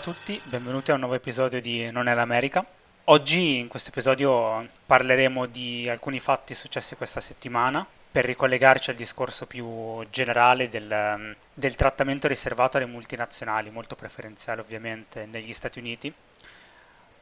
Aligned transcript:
A 0.00 0.02
tutti, 0.02 0.40
benvenuti 0.44 0.90
a 0.90 0.94
un 0.94 1.00
nuovo 1.00 1.14
episodio 1.14 1.60
di 1.60 1.90
Non 1.90 2.08
è 2.08 2.14
l'America. 2.14 2.64
Oggi 3.04 3.58
in 3.58 3.68
questo 3.68 3.90
episodio 3.90 4.66
parleremo 4.86 5.44
di 5.44 5.90
alcuni 5.90 6.18
fatti 6.20 6.54
successi 6.54 6.96
questa 6.96 7.20
settimana 7.20 7.86
per 8.10 8.24
ricollegarci 8.24 8.88
al 8.88 8.96
discorso 8.96 9.44
più 9.44 10.02
generale 10.08 10.70
del, 10.70 11.36
del 11.52 11.74
trattamento 11.74 12.28
riservato 12.28 12.78
alle 12.78 12.86
multinazionali, 12.86 13.68
molto 13.68 13.94
preferenziale 13.94 14.62
ovviamente 14.62 15.26
negli 15.26 15.52
Stati 15.52 15.78
Uniti. 15.78 16.10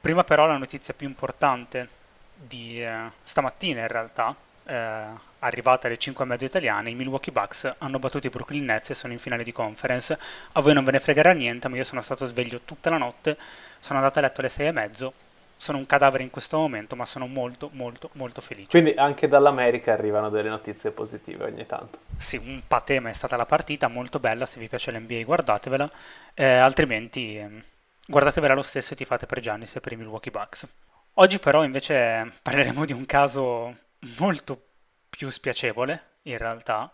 Prima 0.00 0.22
però 0.22 0.46
la 0.46 0.56
notizia 0.56 0.94
più 0.94 1.08
importante 1.08 1.88
di 2.32 2.80
eh, 2.80 3.10
stamattina 3.24 3.80
in 3.80 3.88
realtà, 3.88 4.36
eh, 4.68 5.04
arrivata 5.40 5.86
alle 5.86 5.96
5 5.96 6.24
e 6.24 6.26
mezzo 6.26 6.44
italiane, 6.44 6.90
i 6.90 6.94
Milwaukee 6.94 7.32
Bucks 7.32 7.74
hanno 7.78 7.98
battuto 7.98 8.26
i 8.26 8.30
Brooklyn 8.30 8.64
Nets 8.64 8.90
e 8.90 8.94
sono 8.94 9.12
in 9.12 9.18
finale 9.18 9.42
di 9.42 9.52
conference. 9.52 10.18
A 10.52 10.60
voi 10.60 10.74
non 10.74 10.84
ve 10.84 10.92
ne 10.92 11.00
fregherà 11.00 11.32
niente, 11.32 11.68
ma 11.68 11.76
io 11.76 11.84
sono 11.84 12.02
stato 12.02 12.26
sveglio 12.26 12.60
tutta 12.64 12.90
la 12.90 12.98
notte, 12.98 13.36
sono 13.80 13.98
andato 13.98 14.18
a 14.18 14.22
letto 14.22 14.40
alle 14.40 14.50
6 14.50 14.66
e 14.66 14.72
mezzo, 14.72 15.12
sono 15.56 15.78
un 15.78 15.86
cadavere 15.86 16.22
in 16.22 16.30
questo 16.30 16.58
momento, 16.58 16.96
ma 16.96 17.06
sono 17.06 17.26
molto, 17.26 17.70
molto, 17.72 18.10
molto 18.12 18.40
felice. 18.40 18.68
Quindi 18.68 18.92
anche 18.92 19.26
dall'America 19.26 19.92
arrivano 19.92 20.28
delle 20.28 20.48
notizie 20.48 20.90
positive 20.90 21.44
ogni 21.44 21.66
tanto. 21.66 21.98
Sì, 22.16 22.36
un 22.36 22.62
patema 22.66 23.08
è 23.08 23.12
stata 23.12 23.36
la 23.36 23.46
partita, 23.46 23.88
molto 23.88 24.18
bella, 24.18 24.46
se 24.46 24.60
vi 24.60 24.68
piace 24.68 24.92
l'NBA 24.92 25.22
guardatevela, 25.24 25.90
eh, 26.34 26.44
altrimenti 26.44 27.38
eh, 27.38 27.62
guardatevela 28.06 28.54
lo 28.54 28.62
stesso 28.62 28.92
e 28.92 28.96
ti 28.96 29.04
fate 29.04 29.26
per 29.26 29.40
Giannis 29.40 29.76
e 29.76 29.80
per 29.80 29.92
i 29.92 29.96
Milwaukee 29.96 30.30
Bucks. 30.30 30.66
Oggi 31.14 31.38
però 31.40 31.64
invece 31.64 32.32
parleremo 32.42 32.84
di 32.84 32.92
un 32.92 33.04
caso 33.04 33.74
molto 34.18 34.66
più 35.08 35.30
spiacevole, 35.30 36.16
in 36.22 36.38
realtà, 36.38 36.92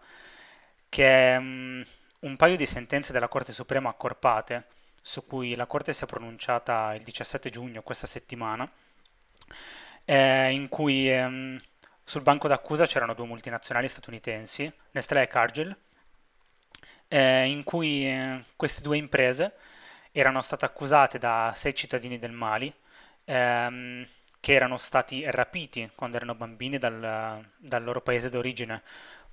che 0.89 1.35
è 1.35 1.37
um, 1.37 1.85
un 2.21 2.37
paio 2.37 2.57
di 2.57 2.67
sentenze 2.67 3.13
della 3.13 3.29
Corte 3.29 3.53
Suprema 3.53 3.91
accorpate, 3.91 4.67
su 5.01 5.27
cui 5.27 5.55
la 5.55 5.67
Corte 5.67 5.93
si 5.93 6.05
è 6.05 6.07
pronunciata 6.07 6.95
il 6.95 7.03
17 7.03 7.51
giugno, 7.51 7.83
questa 7.83 8.07
settimana, 8.07 8.71
eh, 10.05 10.51
in 10.51 10.69
cui 10.69 11.11
ehm, 11.11 11.59
sul 12.03 12.23
banco 12.23 12.49
d'accusa 12.49 12.87
c'erano 12.87 13.15
due 13.15 13.27
multinazionali 13.27 13.89
statunitensi, 13.89 14.73
Nestlé 14.93 15.23
e 15.23 15.27
Cargill, 15.27 15.77
eh, 17.09 17.47
in 17.47 17.65
cui 17.65 18.07
eh, 18.07 18.45
queste 18.57 18.83
due 18.83 18.97
imprese 18.97 19.55
erano 20.13 20.41
state 20.43 20.65
accusate 20.65 21.19
da 21.19 21.53
sei 21.57 21.75
cittadini 21.75 22.19
del 22.19 22.33
Mali 22.33 22.73
ehm, 23.25 24.07
che 24.45 24.53
erano 24.53 24.77
stati 24.77 25.25
rapiti 25.31 25.91
quando 25.95 26.19
erano 26.19 26.35
bambini 26.35 26.77
dal, 26.77 27.43
dal 27.57 27.83
loro 27.83 28.03
paese 28.03 28.29
d'origine, 28.29 28.83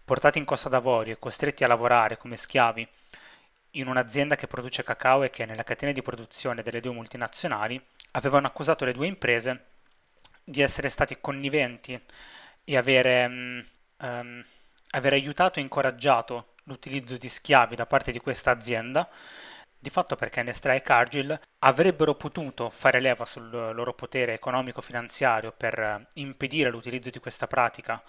portati 0.06 0.38
in 0.38 0.46
Costa 0.46 0.70
d'Avorio 0.70 1.12
e 1.12 1.20
costretti 1.20 1.66
a 1.66 1.68
lavorare 1.68 2.16
come 2.16 2.38
schiavi 2.38 2.88
in 3.72 3.88
un'azienda 3.88 4.38
che 4.38 4.48
produce 4.48 4.86
cacao 4.86 5.24
e 5.24 5.30
che 5.30 5.44
nella 5.46 5.66
catena 5.66 5.92
di 5.92 6.02
produzione 6.02 6.64
delle 6.64 6.80
due 6.80 6.94
multinazionali 6.94 7.78
avevano 8.12 8.48
accusato 8.48 8.86
le 8.86 8.94
due 8.94 9.08
imprese 9.08 9.66
di 10.46 10.62
essere 10.62 10.88
stati 10.88 11.18
conniventi 11.20 12.02
e 12.64 12.78
avere, 12.78 13.26
um, 13.26 13.66
um, 13.98 14.46
aver 14.92 15.12
aiutato 15.12 15.60
e 15.60 15.62
incoraggiato 15.62 16.54
l'utilizzo 16.64 17.18
di 17.18 17.28
schiavi 17.28 17.76
da 17.76 17.86
parte 17.86 18.14
di 18.14 18.20
questa 18.22 18.52
azienda 18.52 19.10
di 19.82 19.90
fatto 19.90 20.16
perché 20.16 20.44
Nestlé 20.44 20.76
e 20.76 20.82
Cargill 20.84 21.40
avrebbero 21.60 22.14
potuto 22.14 22.70
fare 22.70 23.00
leva 23.00 23.26
sul 23.26 23.50
loro 23.50 23.96
potere 23.96 24.34
economico-finanziario 24.34 25.52
per 25.52 25.80
eh, 25.80 26.08
impedire 26.14 26.70
l'utilizzo 26.70 27.10
di 27.10 27.18
questa 27.18 27.48
pratica 27.48 28.02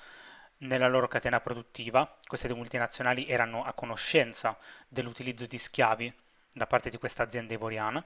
nella 0.59 0.87
loro 0.87 1.09
catena 1.09 1.41
produttiva. 1.41 2.19
Queste 2.27 2.47
due 2.47 2.59
multinazionali 2.59 3.27
erano 3.27 3.65
a 3.65 3.72
conoscenza 3.72 4.55
dell'utilizzo 4.87 5.47
di 5.47 5.56
schiavi 5.56 6.15
da 6.53 6.66
parte 6.66 6.91
di 6.91 6.99
questa 6.99 7.22
azienda 7.22 7.55
ivoriana, 7.55 8.05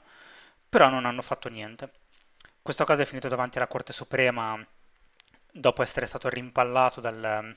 però 0.69 0.89
non 0.89 1.05
hanno 1.05 1.23
fatto 1.23 1.49
niente. 1.49 1.91
Questo 2.63 2.85
caso 2.85 3.03
è 3.03 3.05
finito 3.05 3.27
davanti 3.27 3.57
alla 3.57 3.67
Corte 3.67 3.93
Suprema 3.93 4.65
dopo 5.51 5.83
essere 5.83 6.07
stato 6.07 6.29
rimpallato 6.29 7.01
dal, 7.01 7.57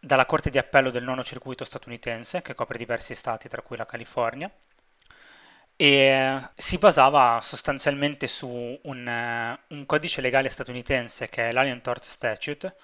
dalla 0.00 0.26
Corte 0.26 0.50
di 0.50 0.58
Appello 0.58 0.90
del 0.90 1.04
nono 1.04 1.22
circuito 1.22 1.64
statunitense, 1.64 2.42
che 2.42 2.56
copre 2.56 2.76
diversi 2.76 3.14
stati, 3.14 3.48
tra 3.48 3.62
cui 3.62 3.76
la 3.76 3.86
California, 3.86 4.50
e 5.82 6.38
si 6.56 6.76
basava 6.76 7.40
sostanzialmente 7.40 8.26
su 8.26 8.46
un, 8.82 9.06
uh, 9.06 9.74
un, 9.74 9.86
codice 9.86 10.20
legale 10.20 10.50
statunitense 10.50 11.30
che 11.30 11.48
è 11.48 11.52
l'Alien 11.52 11.80
Tort 11.80 12.04
Statute, 12.04 12.76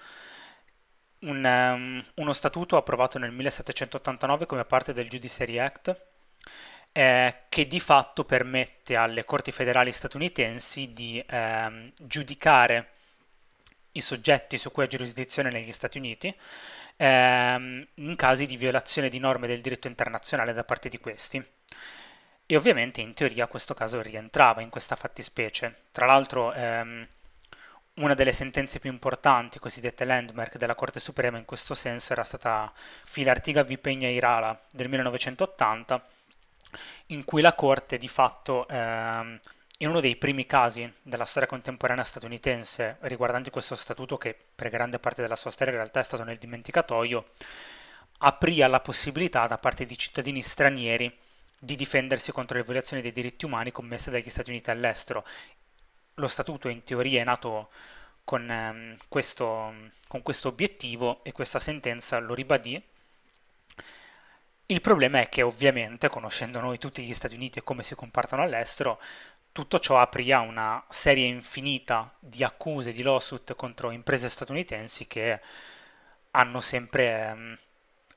un, 1.19 1.45
um, 1.45 2.03
uno 2.15 2.33
statuto 2.33 2.75
approvato 2.75 3.19
nel 3.19 3.31
1789 3.31 4.47
come 4.47 4.65
parte 4.65 4.93
del 4.93 5.09
Judiciary 5.09 5.59
Act, 5.59 5.95
eh, 6.91 7.35
che 7.49 7.67
di 7.67 7.79
fatto 7.79 8.23
permette 8.23 8.95
alle 8.95 9.25
corti 9.25 9.51
federali 9.51 9.91
statunitensi 9.91 10.91
di 10.91 11.23
eh, 11.23 11.91
giudicare 12.01 12.93
i 13.91 14.01
soggetti 14.01 14.57
su 14.57 14.71
cui 14.71 14.85
ha 14.85 14.87
giurisdizione 14.87 15.51
negli 15.51 15.71
Stati 15.71 15.99
Uniti 15.99 16.35
eh, 16.95 17.85
in 17.93 18.15
casi 18.15 18.47
di 18.47 18.57
violazione 18.57 19.07
di 19.07 19.19
norme 19.19 19.45
del 19.45 19.61
diritto 19.61 19.87
internazionale 19.87 20.51
da 20.51 20.63
parte 20.63 20.89
di 20.89 20.97
questi. 20.97 21.45
E 22.49 22.55
ovviamente 22.55 23.01
in 23.01 23.13
teoria 23.13 23.45
questo 23.47 23.73
caso 23.73 24.01
rientrava 24.01 24.61
in 24.61 24.69
questa 24.69 24.95
fattispecie. 24.95 25.81
Tra 25.91 26.05
l'altro 26.05 26.53
ehm, 26.53 27.05
una 27.95 28.13
delle 28.13 28.31
sentenze 28.31 28.79
più 28.79 28.89
importanti, 28.89 29.59
cosiddette 29.59 30.05
landmark 30.05 30.55
della 30.55 30.73
Corte 30.73 31.01
Suprema 31.01 31.37
in 31.37 31.43
questo 31.43 31.73
senso 31.73 32.13
era 32.13 32.23
stata 32.23 32.71
Filartiga 33.03 33.65
v. 33.65 33.73
Peña 33.73 34.07
Irala 34.07 34.57
del 34.71 34.87
1980, 34.87 36.07
in 37.07 37.25
cui 37.25 37.41
la 37.41 37.53
Corte 37.53 37.97
di 37.97 38.07
fatto 38.07 38.65
ehm, 38.69 39.39
in 39.79 39.89
uno 39.89 39.99
dei 39.99 40.15
primi 40.15 40.45
casi 40.45 40.89
della 41.01 41.25
storia 41.25 41.49
contemporanea 41.49 42.05
statunitense 42.05 42.95
riguardanti 43.01 43.49
questo 43.49 43.75
statuto 43.75 44.17
che 44.17 44.33
per 44.55 44.69
grande 44.69 44.99
parte 44.99 45.21
della 45.21 45.35
sua 45.35 45.51
storia 45.51 45.73
in 45.73 45.79
realtà 45.79 45.99
è 45.99 46.03
stato 46.03 46.23
nel 46.23 46.37
dimenticatoio, 46.37 47.31
aprì 48.19 48.61
alla 48.61 48.79
possibilità 48.79 49.47
da 49.47 49.57
parte 49.57 49.85
di 49.85 49.97
cittadini 49.97 50.41
stranieri 50.41 51.25
di 51.59 51.75
difendersi 51.75 52.31
contro 52.31 52.57
le 52.57 52.63
violazioni 52.63 53.01
dei 53.01 53.11
diritti 53.11 53.45
umani 53.45 53.71
commesse 53.71 54.11
dagli 54.11 54.29
Stati 54.29 54.49
Uniti 54.49 54.69
all'estero. 54.69 55.25
Lo 56.15 56.27
statuto 56.27 56.69
in 56.69 56.83
teoria 56.83 57.21
è 57.21 57.23
nato 57.23 57.69
con, 58.23 58.49
ehm, 58.49 58.97
questo, 59.07 59.73
con 60.07 60.21
questo 60.21 60.49
obiettivo 60.49 61.23
e 61.23 61.31
questa 61.31 61.59
sentenza 61.59 62.19
lo 62.19 62.33
ribadì. 62.33 62.81
Il 64.69 64.81
problema 64.81 65.21
è 65.21 65.29
che 65.29 65.43
ovviamente, 65.43 66.09
conoscendo 66.09 66.59
noi 66.59 66.77
tutti 66.77 67.03
gli 67.03 67.13
Stati 67.13 67.35
Uniti 67.35 67.59
e 67.59 67.63
come 67.63 67.83
si 67.83 67.95
comportano 67.95 68.41
all'estero, 68.41 68.99
tutto 69.53 69.79
ciò 69.79 69.99
aprì 69.99 70.31
a 70.31 70.41
una 70.41 70.83
serie 70.89 71.25
infinita 71.25 72.13
di 72.19 72.43
accuse, 72.43 72.91
di 72.91 73.01
lawsuit 73.01 73.55
contro 73.55 73.91
imprese 73.91 74.29
statunitensi 74.29 75.07
che 75.07 75.39
hanno 76.31 76.59
sempre 76.59 77.27
ehm, 77.29 77.57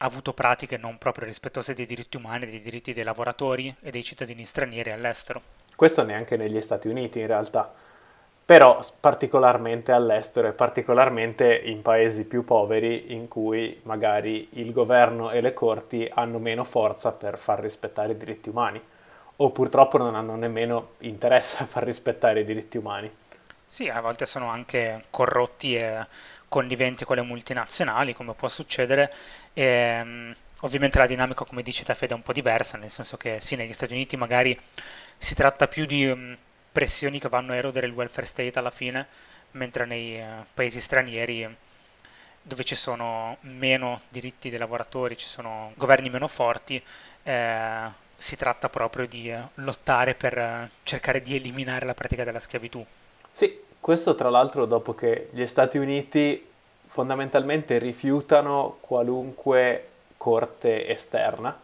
avuto 0.03 0.33
pratiche 0.33 0.77
non 0.77 0.99
proprio 0.99 1.27
rispettose 1.27 1.75
dei 1.75 1.87
diritti 1.87 2.17
umani, 2.17 2.47
dei 2.47 2.63
diritti 2.63 2.93
dei 2.93 3.05
lavoratori 3.05 3.75
e 3.81 3.91
dei 3.91 4.03
cittadini 4.03 4.45
stranieri 4.45 4.93
all'estero. 4.93 5.43
Questo 5.77 6.03
neanche 6.05 6.37
negli 6.37 6.61
Stati 6.61 6.89
Uniti 6.89 7.21
in 7.21 7.27
realtà, 7.27 7.73
però 8.45 8.85
particolarmente 8.99 9.93
all'estero 9.93 10.49
e 10.49 10.53
particolarmente 10.53 11.55
in 11.55 11.83
paesi 11.83 12.25
più 12.25 12.45
poveri 12.45 13.15
in 13.15 13.29
cui 13.29 13.81
magari 13.85 14.49
il 14.53 14.73
governo 14.73 15.31
e 15.31 15.41
le 15.41 15.55
corti 15.55 16.11
hanno 16.13 16.39
meno 16.39 16.65
forza 16.65 17.13
per 17.13 17.39
far 17.39 17.61
rispettare 17.61 18.13
i 18.13 18.17
diritti 18.17 18.49
umani 18.49 18.83
o 19.37 19.51
purtroppo 19.51 19.97
non 19.97 20.15
hanno 20.15 20.37
nemmeno 20.37 20.91
interesse 20.99 21.63
a 21.63 21.67
far 21.67 21.85
rispettare 21.85 22.41
i 22.41 22.45
diritti 22.45 22.77
umani. 22.77 23.11
Sì, 23.67 23.89
a 23.89 24.01
volte 24.01 24.27
sono 24.27 24.49
anche 24.49 25.05
corrotti 25.11 25.77
e 25.77 26.05
conniventi 26.51 27.05
con 27.05 27.17
le 27.17 27.23
multinazionali, 27.23 28.13
come 28.13 28.35
può 28.35 28.49
succedere, 28.49 29.13
e, 29.55 30.01
um, 30.03 30.35
ovviamente 30.63 30.99
la 30.99 31.07
dinamica, 31.07 31.45
come 31.45 31.63
dice 31.63 31.85
te 31.85 31.95
Fede, 31.95 32.13
è 32.13 32.17
un 32.17 32.23
po' 32.23 32.33
diversa, 32.33 32.77
nel 32.77 32.91
senso 32.91 33.17
che 33.17 33.41
sì, 33.41 33.55
negli 33.55 33.73
Stati 33.73 33.95
Uniti 33.95 34.17
magari 34.17 34.59
si 35.17 35.35
tratta 35.35 35.69
più 35.69 35.87
di 35.87 36.07
um, 36.07 36.37
pressioni 36.73 37.21
che 37.21 37.29
vanno 37.29 37.53
a 37.53 37.57
erodere 37.57 37.87
il 37.87 37.93
welfare 37.93 38.27
state 38.27 38.59
alla 38.59 38.71
fine, 38.73 39.07
mentre 39.53 39.87
nei 39.87 40.21
uh, 40.21 40.45
paesi 40.53 40.81
stranieri 40.81 41.57
dove 42.43 42.65
ci 42.65 42.75
sono 42.75 43.37
meno 43.43 44.03
diritti 44.09 44.51
dei 44.51 44.59
lavoratori, 44.59 45.17
ci 45.17 45.29
sono 45.29 45.73
governi 45.77 46.11
meno 46.11 46.27
forti, 46.27 46.83
eh, 47.23 47.89
si 48.17 48.37
tratta 48.37 48.69
proprio 48.69 49.07
di 49.07 49.31
eh, 49.31 49.41
lottare 49.55 50.15
per 50.15 50.39
eh, 50.39 50.71
cercare 50.83 51.23
di 51.23 51.37
eliminare 51.37 51.85
la 51.85 51.95
pratica 51.95 52.25
della 52.25 52.41
schiavitù. 52.41 52.85
Sì, 53.31 53.61
questo 53.81 54.15
tra 54.15 54.31
l'altro 54.31 54.67
dopo 54.67 54.95
che 54.95 55.29
gli 55.33 55.47
Stati 55.47 55.79
Uniti 55.79 56.47
fondamentalmente 56.87 57.79
rifiutano 57.79 58.77
qualunque 58.81 59.87
corte 60.17 60.87
esterna, 60.89 61.59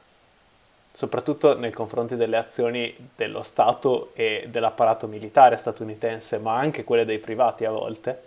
soprattutto 0.92 1.58
nei 1.58 1.72
confronti 1.72 2.16
delle 2.16 2.38
azioni 2.38 2.94
dello 3.14 3.42
Stato 3.42 4.12
e 4.14 4.46
dell'apparato 4.48 5.06
militare 5.06 5.56
statunitense, 5.56 6.38
ma 6.38 6.56
anche 6.56 6.84
quelle 6.84 7.04
dei 7.04 7.18
privati 7.18 7.64
a 7.64 7.70
volte. 7.70 8.18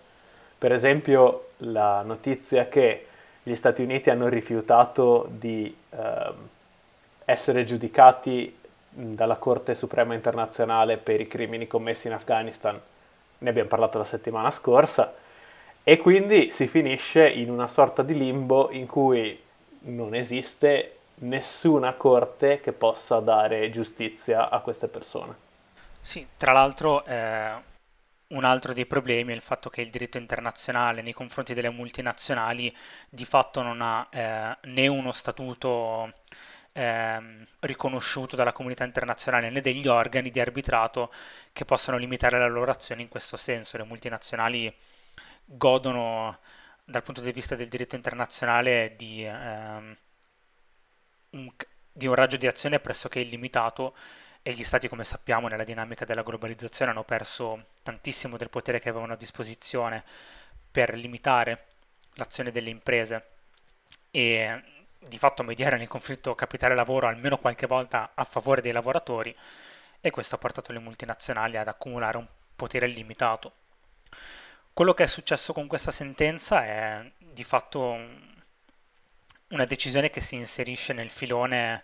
Per 0.57 0.71
esempio 0.71 1.49
la 1.57 2.03
notizia 2.03 2.67
che 2.67 3.07
gli 3.41 3.55
Stati 3.55 3.81
Uniti 3.81 4.09
hanno 4.09 4.27
rifiutato 4.27 5.25
di 5.31 5.75
eh, 5.89 6.31
essere 7.25 7.63
giudicati 7.63 8.55
dalla 8.89 9.37
Corte 9.37 9.73
Suprema 9.73 10.13
Internazionale 10.13 10.97
per 10.97 11.21
i 11.21 11.27
crimini 11.27 11.65
commessi 11.65 12.07
in 12.07 12.13
Afghanistan, 12.13 12.79
ne 13.39 13.49
abbiamo 13.49 13.69
parlato 13.69 13.97
la 13.97 14.05
settimana 14.05 14.51
scorsa, 14.51 15.13
e 15.83 15.97
quindi 15.97 16.51
si 16.51 16.67
finisce 16.67 17.27
in 17.27 17.49
una 17.49 17.67
sorta 17.67 18.03
di 18.03 18.15
limbo 18.15 18.69
in 18.71 18.85
cui 18.85 19.41
non 19.81 20.13
esiste 20.13 20.97
nessuna 21.21 21.93
corte 21.93 22.59
che 22.59 22.71
possa 22.71 23.19
dare 23.19 23.69
giustizia 23.69 24.49
a 24.49 24.59
queste 24.59 24.87
persone. 24.87 25.47
Sì, 25.99 26.25
tra 26.37 26.53
l'altro 26.53 27.03
eh, 27.05 27.51
un 28.27 28.43
altro 28.43 28.73
dei 28.73 28.85
problemi 28.85 29.31
è 29.31 29.35
il 29.35 29.41
fatto 29.41 29.69
che 29.69 29.81
il 29.81 29.89
diritto 29.89 30.17
internazionale 30.17 31.01
nei 31.01 31.13
confronti 31.13 31.53
delle 31.53 31.69
multinazionali 31.69 32.75
di 33.09 33.25
fatto 33.25 33.61
non 33.61 33.81
ha 33.81 34.07
eh, 34.11 34.57
né 34.61 34.87
uno 34.87 35.11
statuto 35.11 36.13
eh, 36.73 37.47
riconosciuto 37.59 38.35
dalla 38.35 38.51
comunità 38.51 38.83
internazionale 38.83 39.49
né 39.49 39.61
degli 39.61 39.87
organi 39.87 40.31
di 40.31 40.39
arbitrato 40.39 41.11
che 41.51 41.65
possano 41.65 41.97
limitare 41.97 42.37
la 42.39 42.47
loro 42.47 42.71
azione 42.71 43.01
in 43.01 43.07
questo 43.09 43.37
senso. 43.37 43.77
Le 43.77 43.83
multinazionali 43.83 44.73
godono 45.45 46.39
dal 46.83 47.03
punto 47.03 47.21
di 47.21 47.31
vista 47.31 47.55
del 47.55 47.67
diritto 47.67 47.95
internazionale 47.95 48.95
di, 48.95 49.23
ehm, 49.23 49.97
un, 51.31 51.49
di 51.91 52.07
un 52.07 52.15
raggio 52.15 52.37
di 52.37 52.47
azione 52.47 52.79
pressoché 52.79 53.19
illimitato 53.19 53.95
e 54.41 54.53
gli 54.53 54.63
stati, 54.63 54.87
come 54.87 55.03
sappiamo, 55.03 55.47
nella 55.47 55.63
dinamica 55.63 56.05
della 56.05 56.23
globalizzazione 56.23 56.91
hanno 56.91 57.03
perso 57.03 57.67
tantissimo 57.83 58.37
del 58.37 58.49
potere 58.49 58.79
che 58.79 58.89
avevano 58.89 59.13
a 59.13 59.17
disposizione 59.17 60.03
per 60.71 60.95
limitare 60.95 61.65
l'azione 62.13 62.51
delle 62.51 62.69
imprese 62.69 63.25
e 64.11 64.78
di 64.99 65.17
fatto 65.17 65.43
mediare 65.43 65.77
nel 65.77 65.87
conflitto 65.87 66.35
capitale-lavoro 66.35 67.07
almeno 67.07 67.37
qualche 67.37 67.67
volta 67.67 68.11
a 68.13 68.23
favore 68.25 68.61
dei 68.61 68.71
lavoratori 68.71 69.35
e 70.01 70.11
questo 70.11 70.35
ha 70.35 70.37
portato 70.37 70.71
le 70.71 70.79
multinazionali 70.79 71.57
ad 71.57 71.67
accumulare 71.67 72.17
un 72.17 72.27
potere 72.55 72.87
limitato. 72.87 73.53
Quello 74.73 74.93
che 74.93 75.03
è 75.03 75.07
successo 75.07 75.53
con 75.53 75.67
questa 75.67 75.91
sentenza 75.91 76.63
è 76.63 77.11
di 77.17 77.43
fatto 77.43 77.97
una 79.49 79.65
decisione 79.65 80.09
che 80.09 80.21
si 80.21 80.35
inserisce 80.35 80.93
nel 80.93 81.09
filone 81.09 81.83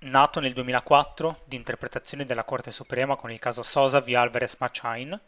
nato 0.00 0.40
nel 0.40 0.52
2004 0.52 1.42
di 1.44 1.56
interpretazione 1.56 2.24
della 2.24 2.44
Corte 2.44 2.70
Suprema 2.70 3.16
con 3.16 3.30
il 3.30 3.38
caso 3.38 3.62
Sosa 3.62 4.00
v. 4.00 4.14
Alvarez 4.14 4.56
Machain. 4.58 5.18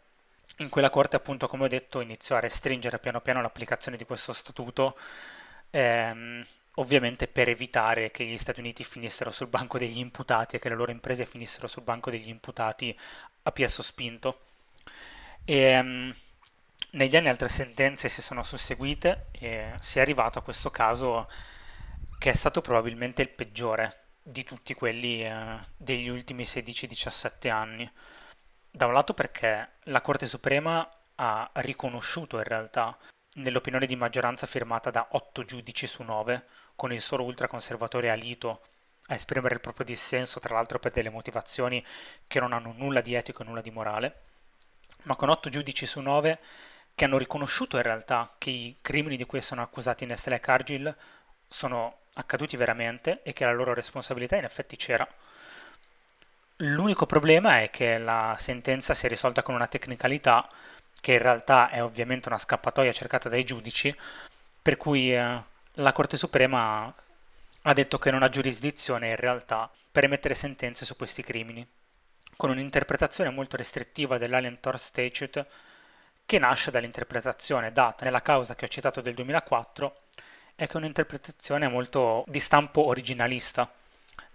In 0.57 0.69
quella 0.69 0.89
corte, 0.89 1.15
appunto, 1.15 1.47
come 1.47 1.65
ho 1.65 1.67
detto, 1.67 1.99
iniziò 1.99 2.35
a 2.35 2.39
restringere 2.39 2.99
piano 2.99 3.21
piano 3.21 3.41
l'applicazione 3.41 3.97
di 3.97 4.05
questo 4.05 4.33
statuto, 4.33 4.97
ehm, 5.73 6.45
ovviamente 6.75 7.27
per 7.27 7.49
evitare 7.49 8.11
che 8.11 8.25
gli 8.25 8.37
Stati 8.37 8.59
Uniti 8.59 8.83
finissero 8.83 9.31
sul 9.31 9.47
banco 9.47 9.77
degli 9.77 9.97
imputati 9.99 10.55
e 10.55 10.59
che 10.59 10.69
le 10.69 10.75
loro 10.75 10.91
imprese 10.91 11.25
finissero 11.25 11.67
sul 11.67 11.83
banco 11.83 12.11
degli 12.11 12.29
imputati 12.29 12.97
a 13.43 13.51
piè 13.51 13.67
sospinto. 13.67 14.39
E, 15.45 15.55
ehm, 15.55 16.15
negli 16.91 17.15
anni 17.15 17.29
altre 17.29 17.49
sentenze 17.49 18.07
si 18.07 18.21
sono 18.21 18.43
susseguite 18.43 19.27
e 19.31 19.73
si 19.79 19.97
è 19.97 20.01
arrivato 20.01 20.39
a 20.39 20.43
questo 20.43 20.69
caso 20.69 21.27
che 22.19 22.29
è 22.29 22.35
stato 22.35 22.61
probabilmente 22.61 23.21
il 23.23 23.29
peggiore 23.29 24.01
di 24.21 24.43
tutti 24.43 24.73
quelli 24.75 25.25
eh, 25.25 25.57
degli 25.75 26.07
ultimi 26.07 26.43
16-17 26.43 27.49
anni. 27.49 27.91
Da 28.69 28.85
un 28.85 28.93
lato 28.93 29.13
perché 29.13 29.69
la 29.83 30.01
Corte 30.01 30.27
Suprema 30.27 30.87
ha 31.15 31.49
riconosciuto 31.55 32.37
in 32.37 32.43
realtà 32.43 32.97
nell'opinione 33.35 33.85
di 33.85 33.95
maggioranza 33.95 34.47
firmata 34.47 34.91
da 34.91 35.07
8 35.11 35.43
giudici 35.45 35.87
su 35.87 36.03
9, 36.03 36.45
con 36.75 36.93
il 36.93 37.01
solo 37.01 37.23
ultraconservatore 37.23 38.09
Alito 38.09 38.61
a 39.07 39.15
esprimere 39.15 39.55
il 39.55 39.61
proprio 39.61 39.85
dissenso, 39.85 40.39
tra 40.39 40.53
l'altro 40.53 40.79
per 40.79 40.91
delle 40.91 41.09
motivazioni 41.09 41.83
che 42.27 42.39
non 42.39 42.53
hanno 42.53 42.73
nulla 42.75 43.01
di 43.01 43.13
etico 43.13 43.41
e 43.41 43.45
nulla 43.45 43.61
di 43.61 43.71
morale, 43.71 44.21
ma 45.03 45.15
con 45.15 45.29
8 45.29 45.49
giudici 45.49 45.85
su 45.85 45.99
9 45.99 46.39
che 46.95 47.05
hanno 47.05 47.17
riconosciuto 47.17 47.77
in 47.77 47.83
realtà 47.83 48.33
che 48.37 48.49
i 48.51 48.77
crimini 48.81 49.17
di 49.17 49.25
cui 49.25 49.41
sono 49.41 49.61
accusati 49.61 50.05
Nestle 50.05 50.35
e 50.35 50.39
Cargill 50.39 50.95
sono 51.47 51.97
accaduti 52.13 52.55
veramente 52.55 53.21
e 53.23 53.33
che 53.33 53.45
la 53.45 53.53
loro 53.53 53.73
responsabilità 53.73 54.35
in 54.35 54.43
effetti 54.43 54.75
c'era. 54.75 55.07
L'unico 56.57 57.05
problema 57.05 57.61
è 57.61 57.69
che 57.71 57.97
la 57.97 58.35
sentenza 58.37 58.93
si 58.93 59.07
è 59.07 59.09
risolta 59.09 59.41
con 59.41 59.55
una 59.55 59.67
tecnicalità 59.67 60.47
che 61.01 61.13
in 61.13 61.19
realtà 61.19 61.69
è 61.69 61.83
ovviamente 61.83 62.29
una 62.29 62.37
scappatoia 62.37 62.91
cercata 62.93 63.29
dai 63.29 63.43
giudici, 63.43 63.95
per 64.61 64.77
cui 64.77 65.13
eh, 65.13 65.41
la 65.73 65.91
Corte 65.91 66.17
Suprema 66.17 66.93
ha 67.65 67.73
detto 67.73 67.97
che 67.97 68.11
non 68.11 68.23
ha 68.23 68.29
giurisdizione 68.29 69.09
in 69.09 69.15
realtà 69.15 69.69
per 69.91 70.05
emettere 70.05 70.35
sentenze 70.35 70.85
su 70.85 70.95
questi 70.95 71.23
crimini, 71.23 71.65
con 72.35 72.49
un'interpretazione 72.49 73.29
molto 73.29 73.57
restrittiva 73.57 74.17
dell'Alien 74.17 74.59
Tor 74.59 74.79
Statute 74.79 75.47
che 76.25 76.39
nasce 76.39 76.71
dall'interpretazione 76.71 77.71
data 77.71 78.05
nella 78.05 78.21
causa 78.21 78.55
che 78.55 78.65
ho 78.65 78.69
citato 78.69 79.01
del 79.01 79.13
2004 79.13 80.01
è 80.55 80.67
che 80.67 80.73
è 80.73 80.77
un'interpretazione 80.77 81.67
molto 81.67 82.23
di 82.27 82.39
stampo 82.39 82.85
originalista. 82.85 83.71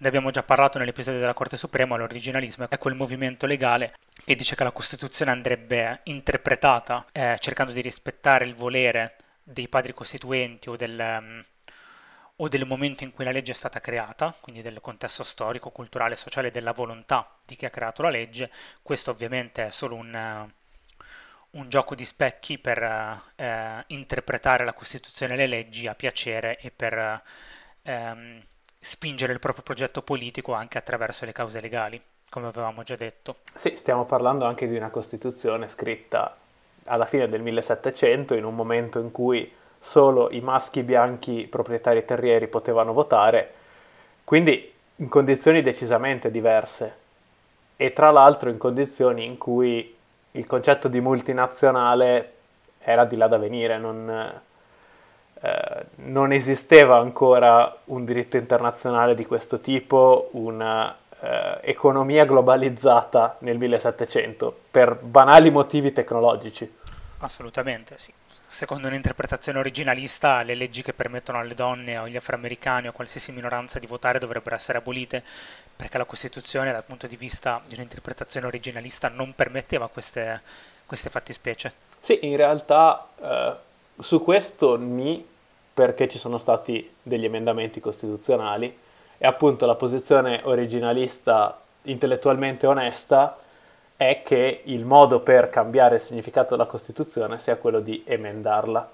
Ne 0.00 0.06
abbiamo 0.06 0.30
già 0.30 0.44
parlato 0.44 0.78
nell'episodio 0.78 1.18
della 1.18 1.34
Corte 1.34 1.56
Suprema, 1.56 1.96
l'originalismo 1.96 2.68
è 2.68 2.78
quel 2.78 2.94
movimento 2.94 3.46
legale 3.46 3.94
che 4.24 4.36
dice 4.36 4.54
che 4.54 4.62
la 4.62 4.70
Costituzione 4.70 5.32
andrebbe 5.32 6.02
interpretata 6.04 7.04
eh, 7.10 7.36
cercando 7.40 7.72
di 7.72 7.80
rispettare 7.80 8.44
il 8.44 8.54
volere 8.54 9.16
dei 9.42 9.66
padri 9.66 9.92
costituenti 9.92 10.68
o 10.68 10.76
del, 10.76 10.96
um, 11.20 11.44
o 12.36 12.48
del 12.48 12.64
momento 12.64 13.02
in 13.02 13.10
cui 13.12 13.24
la 13.24 13.32
legge 13.32 13.50
è 13.50 13.54
stata 13.56 13.80
creata, 13.80 14.36
quindi 14.40 14.62
del 14.62 14.80
contesto 14.80 15.24
storico, 15.24 15.70
culturale, 15.70 16.14
sociale, 16.14 16.52
della 16.52 16.72
volontà 16.72 17.28
di 17.44 17.56
chi 17.56 17.64
ha 17.64 17.70
creato 17.70 18.02
la 18.02 18.10
legge. 18.10 18.52
Questo 18.82 19.10
ovviamente 19.10 19.66
è 19.66 19.70
solo 19.72 19.96
un, 19.96 20.48
un 21.50 21.68
gioco 21.68 21.96
di 21.96 22.04
specchi 22.04 22.56
per 22.58 22.80
eh, 23.34 23.84
interpretare 23.88 24.64
la 24.64 24.74
Costituzione 24.74 25.34
e 25.34 25.36
le 25.38 25.46
leggi 25.48 25.88
a 25.88 25.96
piacere 25.96 26.56
e 26.60 26.70
per 26.70 27.20
ehm, 27.82 28.42
spingere 28.78 29.32
il 29.32 29.40
proprio 29.40 29.62
progetto 29.62 30.02
politico 30.02 30.52
anche 30.52 30.78
attraverso 30.78 31.24
le 31.24 31.32
cause 31.32 31.60
legali, 31.60 32.00
come 32.28 32.46
avevamo 32.46 32.82
già 32.82 32.96
detto. 32.96 33.36
Sì, 33.54 33.76
stiamo 33.76 34.04
parlando 34.04 34.44
anche 34.44 34.68
di 34.68 34.76
una 34.76 34.90
Costituzione 34.90 35.68
scritta 35.68 36.36
alla 36.84 37.06
fine 37.06 37.28
del 37.28 37.42
1700, 37.42 38.34
in 38.34 38.44
un 38.44 38.54
momento 38.54 38.98
in 38.98 39.10
cui 39.10 39.50
solo 39.78 40.30
i 40.30 40.40
maschi 40.40 40.82
bianchi 40.82 41.46
proprietari 41.48 42.04
terrieri 42.04 42.48
potevano 42.48 42.92
votare, 42.92 43.52
quindi 44.24 44.72
in 44.96 45.08
condizioni 45.08 45.62
decisamente 45.62 46.30
diverse 46.30 47.06
e 47.76 47.92
tra 47.92 48.10
l'altro 48.10 48.50
in 48.50 48.58
condizioni 48.58 49.24
in 49.24 49.38
cui 49.38 49.94
il 50.32 50.46
concetto 50.46 50.88
di 50.88 51.00
multinazionale 51.00 52.32
era 52.80 53.04
di 53.04 53.16
là 53.16 53.28
da 53.28 53.38
venire, 53.38 53.78
non, 53.78 54.40
eh, 55.40 55.86
non 55.96 56.32
esisteva 56.32 56.98
ancora 56.98 57.76
un 57.86 58.04
diritto 58.04 58.36
internazionale 58.36 59.14
di 59.14 59.24
questo 59.24 59.60
tipo, 59.60 60.30
un'economia 60.32 62.22
eh, 62.22 62.26
globalizzata 62.26 63.36
nel 63.40 63.56
1700 63.58 64.60
per 64.70 64.96
banali 64.96 65.50
motivi 65.50 65.92
tecnologici. 65.92 66.76
Assolutamente, 67.18 67.94
sì. 67.98 68.12
Secondo 68.50 68.88
un'interpretazione 68.88 69.58
originalista, 69.58 70.40
le 70.42 70.54
leggi 70.54 70.82
che 70.82 70.94
permettono 70.94 71.38
alle 71.38 71.54
donne 71.54 71.98
o 71.98 72.04
agli 72.04 72.16
afroamericani 72.16 72.86
o 72.86 72.90
a 72.90 72.94
qualsiasi 72.94 73.30
minoranza 73.30 73.78
di 73.78 73.86
votare 73.86 74.18
dovrebbero 74.18 74.56
essere 74.56 74.78
abolite 74.78 75.22
perché 75.76 75.98
la 75.98 76.06
Costituzione 76.06 76.72
dal 76.72 76.82
punto 76.82 77.06
di 77.06 77.16
vista 77.16 77.60
di 77.68 77.74
un'interpretazione 77.74 78.46
originalista 78.46 79.08
non 79.08 79.34
permetteva 79.34 79.88
queste, 79.88 80.40
queste 80.86 81.10
fattispecie. 81.10 81.72
Sì, 82.00 82.20
in 82.22 82.36
realtà 82.36 83.06
eh, 83.20 83.54
su 84.00 84.22
questo 84.22 84.76
ni, 84.76 85.26
perché 85.74 86.08
ci 86.08 86.18
sono 86.18 86.38
stati 86.38 86.94
degli 87.02 87.24
emendamenti 87.24 87.80
costituzionali 87.80 88.76
e 89.16 89.26
appunto 89.26 89.66
la 89.66 89.74
posizione 89.74 90.40
originalista 90.44 91.60
intellettualmente 91.82 92.66
onesta 92.66 93.38
è 93.96 94.22
che 94.24 94.62
il 94.64 94.84
modo 94.84 95.20
per 95.20 95.50
cambiare 95.50 95.96
il 95.96 96.00
significato 96.00 96.56
della 96.56 96.68
Costituzione 96.68 97.38
sia 97.38 97.56
quello 97.56 97.80
di 97.80 98.02
emendarla. 98.06 98.90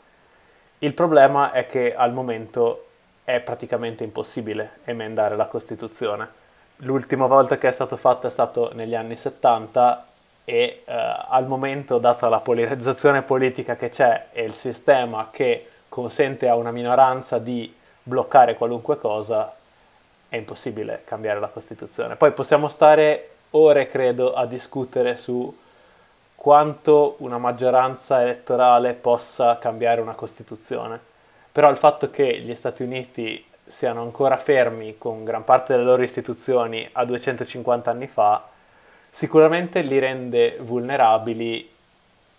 Il 0.79 0.95
problema 0.95 1.53
è 1.53 1.67
che 1.67 1.95
al 1.95 2.13
momento 2.13 2.87
è 3.25 3.41
praticamente 3.41 4.05
impossibile 4.05 4.79
emendare 4.85 5.37
la 5.37 5.47
Costituzione 5.47 6.43
L'ultima 6.79 7.27
volta 7.27 7.57
che 7.57 7.69
è 7.69 7.73
stato 7.73 7.97
fatto 7.97 8.27
è 8.27 8.31
stato 8.31 8.73
negli 8.75 8.97
anni 8.97 9.17
70 9.17 10.07
e 10.45 10.83
eh, 10.85 11.17
al 11.29 11.47
momento, 11.47 11.99
data 11.99 12.29
la 12.29 12.41
polarizzazione 12.41 13.23
politica 13.23 13.77
che 13.77 13.89
c'è 13.89 14.27
e 14.33 14.45
il 14.45 14.55
sistema 14.55 15.29
che 15.31 15.69
consente 15.89 16.49
a 16.49 16.57
una 16.57 16.71
minoranza 16.71 17.39
di 17.39 17.75
bloccare 18.03 18.55
qualunque 18.55 18.99
cosa, 18.99 19.55
è 20.29 20.37
impossibile 20.37 21.03
cambiare 21.05 21.41
la 21.41 21.49
Costituzione. 21.49 22.17
Poi 22.17 22.33
possiamo 22.33 22.69
stare 22.69 23.31
ore, 23.51 23.87
credo, 23.87 24.35
a 24.35 24.47
discutere 24.47 25.17
su 25.17 25.57
quanto 26.35 27.15
una 27.19 27.39
maggioranza 27.39 28.21
elettorale 28.21 28.93
possa 28.93 29.59
cambiare 29.59 30.01
una 30.01 30.15
Costituzione. 30.15 31.01
Però 31.51 31.71
il 31.71 31.77
fatto 31.77 32.11
che 32.11 32.41
gli 32.41 32.55
Stati 32.55 32.83
Uniti 32.83 33.43
siano 33.67 34.03
ancora 34.03 34.37
fermi 34.37 34.99
con 34.99 35.25
gran 35.25 35.45
parte 35.45 35.73
delle 35.73 35.85
loro 35.85 36.03
istituzioni 36.03 36.87
a 36.93 37.05
250 37.05 37.91
anni 37.91 38.09
fa, 38.09 38.43
sicuramente 39.15 39.83
li 39.83 40.01
rende 40.01 40.57
vulnerabili 40.59 41.71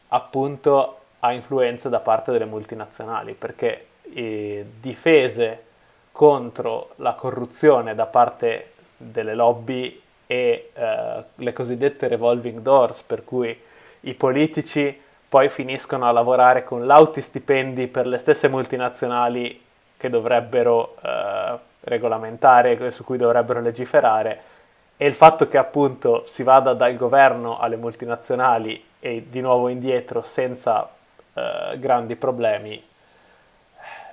appunto 0.10 1.00
a 1.20 1.32
influenze 1.32 1.88
da 1.88 2.00
parte 2.00 2.34
delle 2.34 2.44
multinazionali, 2.44 3.34
perché 3.34 3.86
eh, 4.14 4.66
difese 4.82 5.64
contro 6.12 6.90
la 6.98 7.14
corruzione 7.14 7.96
da 7.96 8.06
parte 8.08 8.74
delle 8.98 9.36
lobby 9.36 10.02
e 10.28 10.72
eh, 10.74 11.24
le 11.34 11.54
cosiddette 11.54 12.10
revolving 12.10 12.60
doors, 12.60 13.04
per 13.04 13.24
cui 13.24 13.58
i 14.02 14.14
politici 14.14 15.02
poi 15.30 15.48
finiscono 15.48 16.06
a 16.10 16.12
lavorare 16.12 16.66
con 16.66 16.86
lauti 16.86 17.22
stipendi 17.22 17.88
per 17.88 18.06
le 18.06 18.18
stesse 18.18 18.50
multinazionali 18.50 19.64
che 19.96 20.10
dovrebbero 20.10 20.98
eh, 21.02 21.58
regolamentare, 21.82 22.92
su 22.92 23.06
cui 23.06 23.18
dovrebbero 23.18 23.62
legiferare, 23.62 24.54
e 24.98 25.06
il 25.08 25.16
fatto 25.16 25.48
che 25.48 25.58
appunto 25.58 26.26
si 26.28 26.44
vada 26.44 26.74
dal 26.74 26.96
governo 26.96 27.60
alle 27.60 27.76
multinazionali 27.76 28.84
e 29.00 29.26
di 29.30 29.42
nuovo 29.42 29.68
indietro 29.68 30.22
senza 30.22 30.90
eh, 31.34 31.76
grandi 31.78 32.16
problemi 32.16 32.82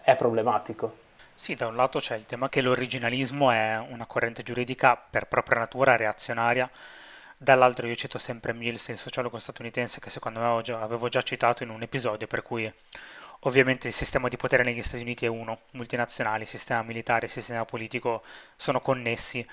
è 0.02 0.16
problematico. 0.16 1.00
Sì, 1.34 1.54
da 1.54 1.66
un 1.66 1.76
lato 1.76 1.98
c'è 1.98 2.16
il 2.16 2.26
tema 2.26 2.48
che 2.48 2.60
l'originalismo 2.60 3.50
è 3.50 3.84
una 3.88 4.06
corrente 4.06 4.42
giuridica 4.42 4.96
per 4.96 5.26
propria 5.26 5.60
natura 5.60 5.96
reazionaria, 5.96 6.68
dall'altro 7.36 7.86
io 7.86 7.94
cito 7.94 8.18
sempre 8.18 8.52
Mills, 8.52 8.88
il 8.88 8.98
sociologo 8.98 9.38
statunitense, 9.38 9.98
che 9.98 10.10
secondo 10.10 10.40
me 10.40 10.62
avevo 10.74 11.08
già 11.08 11.22
citato 11.22 11.62
in 11.62 11.70
un 11.70 11.82
episodio, 11.82 12.26
per 12.26 12.42
cui 12.42 12.72
ovviamente 13.40 13.88
il 13.88 13.94
sistema 13.94 14.28
di 14.28 14.36
potere 14.36 14.62
negli 14.62 14.82
Stati 14.82 15.02
Uniti 15.02 15.24
è 15.24 15.28
uno, 15.28 15.62
multinazionali, 15.72 16.44
sistema 16.44 16.82
militare 16.82 17.26
sistema 17.26 17.64
politico 17.64 18.22
sono 18.54 18.80
connessi 18.80 19.44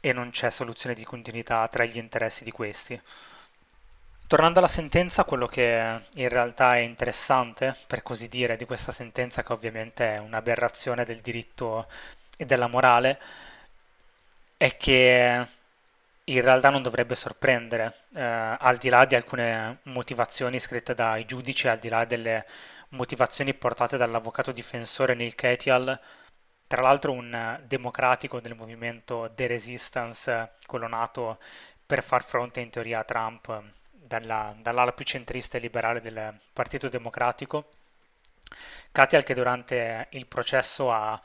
e 0.00 0.12
non 0.12 0.30
c'è 0.30 0.50
soluzione 0.50 0.94
di 0.94 1.04
continuità 1.04 1.66
tra 1.68 1.84
gli 1.84 1.98
interessi 1.98 2.44
di 2.44 2.50
questi. 2.50 3.00
Tornando 4.26 4.60
alla 4.60 4.68
sentenza, 4.68 5.24
quello 5.24 5.46
che 5.46 6.00
in 6.14 6.28
realtà 6.28 6.76
è 6.76 6.78
interessante, 6.80 7.76
per 7.86 8.02
così 8.02 8.28
dire, 8.28 8.56
di 8.56 8.64
questa 8.64 8.92
sentenza, 8.92 9.42
che 9.42 9.52
ovviamente 9.52 10.14
è 10.14 10.18
un'aberrazione 10.18 11.04
del 11.04 11.20
diritto 11.20 11.88
e 12.36 12.44
della 12.44 12.68
morale, 12.68 13.18
è 14.56 14.76
che 14.76 15.46
in 16.24 16.40
realtà 16.42 16.70
non 16.70 16.82
dovrebbe 16.82 17.14
sorprendere, 17.16 18.02
eh, 18.14 18.22
al 18.22 18.76
di 18.76 18.88
là 18.88 19.04
di 19.04 19.16
alcune 19.16 19.78
motivazioni 19.84 20.60
scritte 20.60 20.94
dai 20.94 21.24
giudici, 21.24 21.66
al 21.66 21.78
di 21.78 21.88
là 21.88 22.04
delle 22.04 22.46
motivazioni 22.90 23.52
portate 23.54 23.96
dall'avvocato 23.96 24.52
difensore 24.52 25.14
Neil 25.14 25.34
Katyal, 25.34 25.98
tra 26.70 26.82
l'altro 26.82 27.10
un 27.10 27.60
democratico 27.66 28.38
del 28.38 28.54
movimento 28.54 29.28
The 29.34 29.48
Resistance, 29.48 30.52
quello 30.66 30.86
nato 30.86 31.40
per 31.84 32.00
far 32.00 32.22
fronte 32.22 32.60
in 32.60 32.70
teoria 32.70 33.00
a 33.00 33.02
Trump 33.02 33.60
dalla, 33.90 34.54
dall'ala 34.56 34.92
più 34.92 35.04
centrista 35.04 35.58
e 35.58 35.60
liberale 35.60 36.00
del 36.00 36.32
Partito 36.52 36.88
Democratico. 36.88 37.70
Katyal 38.92 39.24
che 39.24 39.34
durante 39.34 40.06
il 40.10 40.26
processo 40.26 40.92
ha 40.92 41.20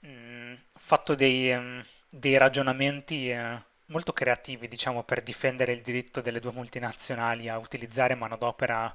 mh, 0.00 0.08
mm, 0.08 0.54
fatto 0.76 1.14
dei, 1.14 1.56
mm, 1.56 1.80
dei 2.10 2.36
ragionamenti 2.36 3.30
eh, 3.30 3.62
molto 3.86 4.12
creativi, 4.12 4.68
diciamo, 4.68 5.04
per 5.04 5.22
difendere 5.22 5.72
il 5.72 5.80
diritto 5.80 6.20
delle 6.20 6.38
due 6.38 6.52
multinazionali 6.52 7.48
a 7.48 7.56
utilizzare 7.56 8.14
manodopera 8.14 8.94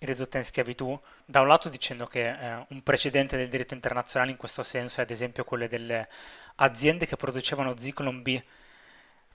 ridotta 0.00 0.38
in 0.38 0.44
schiavitù, 0.44 0.98
da 1.24 1.40
un 1.40 1.48
lato 1.48 1.68
dicendo 1.68 2.06
che 2.06 2.28
eh, 2.28 2.66
un 2.68 2.82
precedente 2.82 3.36
del 3.36 3.48
diritto 3.48 3.74
internazionale 3.74 4.32
in 4.32 4.36
questo 4.36 4.62
senso 4.62 5.00
è 5.00 5.04
ad 5.04 5.10
esempio 5.10 5.44
quello 5.44 5.66
delle 5.66 6.08
aziende 6.56 7.06
che 7.06 7.16
producevano 7.16 7.76
Zyklon 7.76 8.22
B 8.22 8.42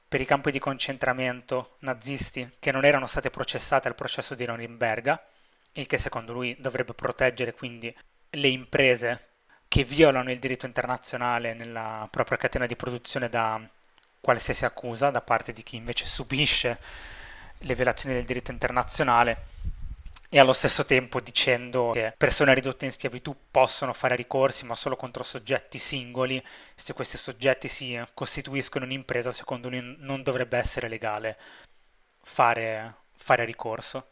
per 0.07 0.21
i 0.21 0.25
campi 0.25 0.51
di 0.51 0.59
concentramento 0.59 1.75
nazisti 1.79 2.55
che 2.59 2.71
non 2.71 2.83
erano 2.83 3.05
state 3.05 3.29
processate 3.29 3.87
al 3.87 3.95
processo 3.95 4.35
di 4.35 4.45
Norimberga, 4.45 5.23
il 5.73 5.85
che 5.85 5.97
secondo 5.97 6.33
lui 6.33 6.55
dovrebbe 6.59 6.93
proteggere 6.93 7.53
quindi 7.53 7.95
le 8.31 8.47
imprese 8.47 9.29
che 9.67 9.83
violano 9.83 10.31
il 10.31 10.39
diritto 10.39 10.65
internazionale 10.65 11.53
nella 11.53 12.07
propria 12.09 12.37
catena 12.37 12.65
di 12.65 12.75
produzione 12.75 13.29
da 13.29 13.61
qualsiasi 14.19 14.65
accusa 14.65 15.11
da 15.11 15.21
parte 15.21 15.53
di 15.53 15.63
chi 15.63 15.75
invece 15.75 16.05
subisce 16.05 16.79
le 17.59 17.75
violazioni 17.75 18.15
del 18.15 18.25
diritto 18.25 18.51
internazionale 18.51 19.45
e 20.29 20.37
allo 20.39 20.53
stesso 20.53 20.85
tempo 20.85 21.19
dicendo 21.19 21.89
che 21.91 22.13
persone 22.15 22.53
ridotte 22.53 22.85
in 22.85 22.91
schiavitù 22.91 23.35
possono 23.49 23.93
fare 23.93 24.15
ricorsi 24.15 24.65
ma 24.65 24.75
solo 24.75 24.95
contro 24.95 25.23
soggetti 25.23 25.79
singoli, 25.79 26.43
se 26.75 26.93
questi 26.93 27.17
soggetti 27.17 27.67
si 27.67 27.99
costituiscono 28.13 28.85
un'impresa 28.85 29.31
secondo 29.31 29.69
lui 29.69 29.95
non 29.99 30.21
dovrebbe 30.21 30.57
essere 30.57 30.87
legale 30.87 31.37
fare, 32.21 32.95
fare 33.15 33.43
ricorso. 33.45 34.07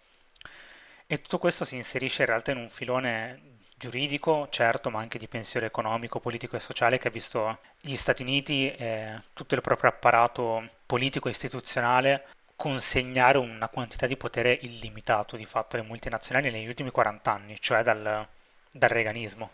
E 1.06 1.22
tutto 1.22 1.38
questo 1.38 1.66
si 1.66 1.76
inserisce 1.76 2.24
in 2.24 2.28
realtà 2.30 2.52
in 2.52 2.58
un 2.58 2.68
filone 2.68 3.56
giuridico, 3.78 4.48
certo, 4.50 4.90
ma 4.90 5.00
anche 5.00 5.20
di 5.20 5.28
pensiero 5.28 5.66
economico, 5.66 6.20
politico 6.20 6.56
e 6.56 6.60
sociale 6.60 6.98
che 6.98 7.08
ha 7.08 7.12
visto 7.12 7.60
gli 7.80 7.96
Stati 7.96 8.24
Uniti 8.24 8.70
e 8.72 9.22
tutto 9.34 9.56
il 9.56 9.62
proprio 9.62 9.92
apparato 9.92 10.68
politico 10.86 11.28
e 11.28 11.32
istituzionale 11.32 12.26
consegnare 12.58 13.38
una 13.38 13.70
quantità 13.70 14.08
di 14.08 14.18
potere 14.18 14.58
illimitato 14.64 15.38
di 15.38 15.46
fatto 15.46 15.78
alle 15.78 15.86
multinazionali 15.86 16.50
negli 16.50 16.68
ultimi 16.68 16.90
40 16.90 17.32
anni, 17.32 17.56
cioè 17.60 17.84
dal, 17.84 18.26
dal 18.72 18.90
reganismo. 18.90 19.50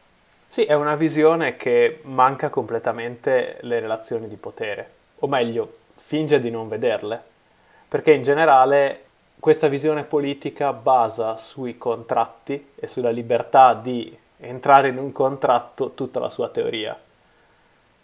Sì, 0.47 0.63
è 0.63 0.73
una 0.73 0.95
visione 0.95 1.57
che 1.57 1.99
manca 2.03 2.49
completamente 2.49 3.57
le 3.61 3.79
relazioni 3.81 4.27
di 4.27 4.37
potere, 4.37 4.89
o 5.19 5.27
meglio, 5.27 5.77
finge 5.97 6.39
di 6.39 6.49
non 6.49 6.69
vederle, 6.69 7.21
perché 7.89 8.13
in 8.13 8.23
generale 8.23 9.05
questa 9.37 9.67
visione 9.67 10.05
politica 10.05 10.71
basa 10.71 11.35
sui 11.35 11.77
contratti 11.77 12.69
e 12.75 12.87
sulla 12.87 13.09
libertà 13.09 13.73
di 13.73 14.17
entrare 14.37 14.87
in 14.87 14.97
un 14.97 15.11
contratto 15.11 15.91
tutta 15.93 16.19
la 16.19 16.29
sua 16.29 16.47
teoria. 16.47 16.97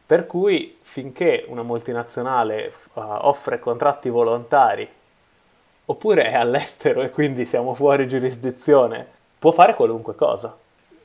Per 0.10 0.26
cui 0.26 0.76
finché 0.82 1.46
una 1.50 1.62
multinazionale 1.62 2.74
uh, 2.94 3.02
offre 3.04 3.60
contratti 3.60 4.10
volontari 4.10 4.92
oppure 5.86 6.24
è 6.24 6.34
all'estero 6.34 7.04
e 7.04 7.12
quindi 7.12 7.46
siamo 7.46 7.76
fuori 7.76 8.08
giurisdizione, 8.08 9.06
può 9.38 9.52
fare 9.52 9.76
qualunque 9.76 10.16
cosa. 10.16 10.58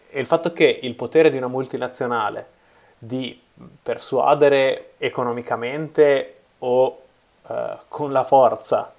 E 0.08 0.18
il 0.18 0.24
fatto 0.24 0.54
che 0.54 0.78
il 0.80 0.94
potere 0.94 1.28
di 1.28 1.36
una 1.36 1.48
multinazionale 1.48 2.46
di 2.96 3.38
persuadere 3.82 4.92
economicamente 4.96 6.36
o 6.60 7.02
uh, 7.42 7.54
con 7.88 8.10
la 8.10 8.24
forza 8.24 8.90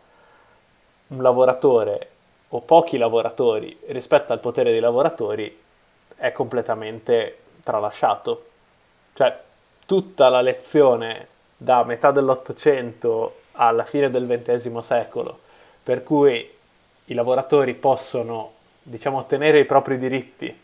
un 1.08 1.22
lavoratore 1.24 2.10
o 2.50 2.62
pochi 2.62 3.00
lavoratori 3.00 3.76
rispetto 3.88 4.34
al 4.34 4.40
potere 4.40 4.70
dei 4.70 4.80
lavoratori 4.80 5.64
è 6.16 6.32
completamente 6.32 7.40
tralasciato. 7.64 8.46
Cioè, 9.16 9.42
tutta 9.86 10.30
la 10.30 10.42
lezione 10.42 11.28
da 11.58 11.84
metà 11.84 12.12
dell'Ottocento 12.12 13.42
alla 13.54 13.86
fine 13.86 14.10
del 14.10 14.28
XX 14.28 14.78
secolo, 14.80 15.40
per 15.84 16.04
cui 16.04 16.52
i 17.06 17.14
lavoratori 17.14 17.74
possono, 17.74 18.54
diciamo, 18.82 19.20
ottenere 19.20 19.60
i 19.60 19.66
propri 19.66 19.98
diritti 19.98 20.64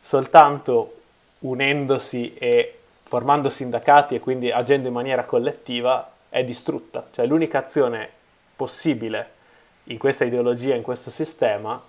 soltanto 0.00 1.00
unendosi 1.40 2.34
e 2.34 2.78
formando 3.04 3.50
sindacati 3.50 4.16
e 4.16 4.20
quindi 4.20 4.50
agendo 4.50 4.88
in 4.88 4.94
maniera 4.94 5.24
collettiva, 5.24 6.10
è 6.28 6.44
distrutta. 6.44 7.06
Cioè 7.12 7.26
l'unica 7.26 7.58
azione 7.58 8.08
possibile 8.56 9.30
in 9.84 9.98
questa 9.98 10.24
ideologia, 10.24 10.74
in 10.74 10.82
questo 10.82 11.10
sistema, 11.10 11.80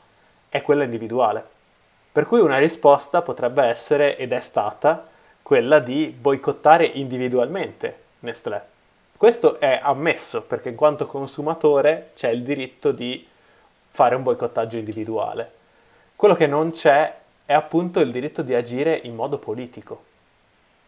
è 0.49 0.61
quella 0.61 0.83
individuale. 0.83 1.43
Per 2.11 2.25
cui 2.25 2.39
una 2.39 2.57
risposta 2.57 3.21
potrebbe 3.21 3.63
essere, 3.63 4.17
ed 4.17 4.31
è 4.31 4.39
stata, 4.39 5.07
quella 5.43 5.79
di 5.79 6.07
boicottare 6.07 6.85
individualmente 6.85 8.01
Nestlé. 8.19 8.61
Questo 9.17 9.59
è 9.59 9.79
ammesso 9.83 10.41
perché 10.41 10.69
in 10.69 10.75
quanto 10.75 11.05
consumatore 11.05 12.11
c'è 12.15 12.29
il 12.29 12.43
diritto 12.43 12.91
di 12.91 13.27
fare 13.89 14.15
un 14.15 14.23
boicottaggio 14.23 14.77
individuale. 14.77 15.51
Quello 16.15 16.33
che 16.33 16.47
non 16.47 16.71
c'è 16.71 17.13
è 17.45 17.53
appunto 17.53 17.99
il 17.99 18.11
diritto 18.11 18.41
di 18.41 18.55
agire 18.55 18.99
in 19.03 19.13
modo 19.13 19.37
politico. 19.37 20.05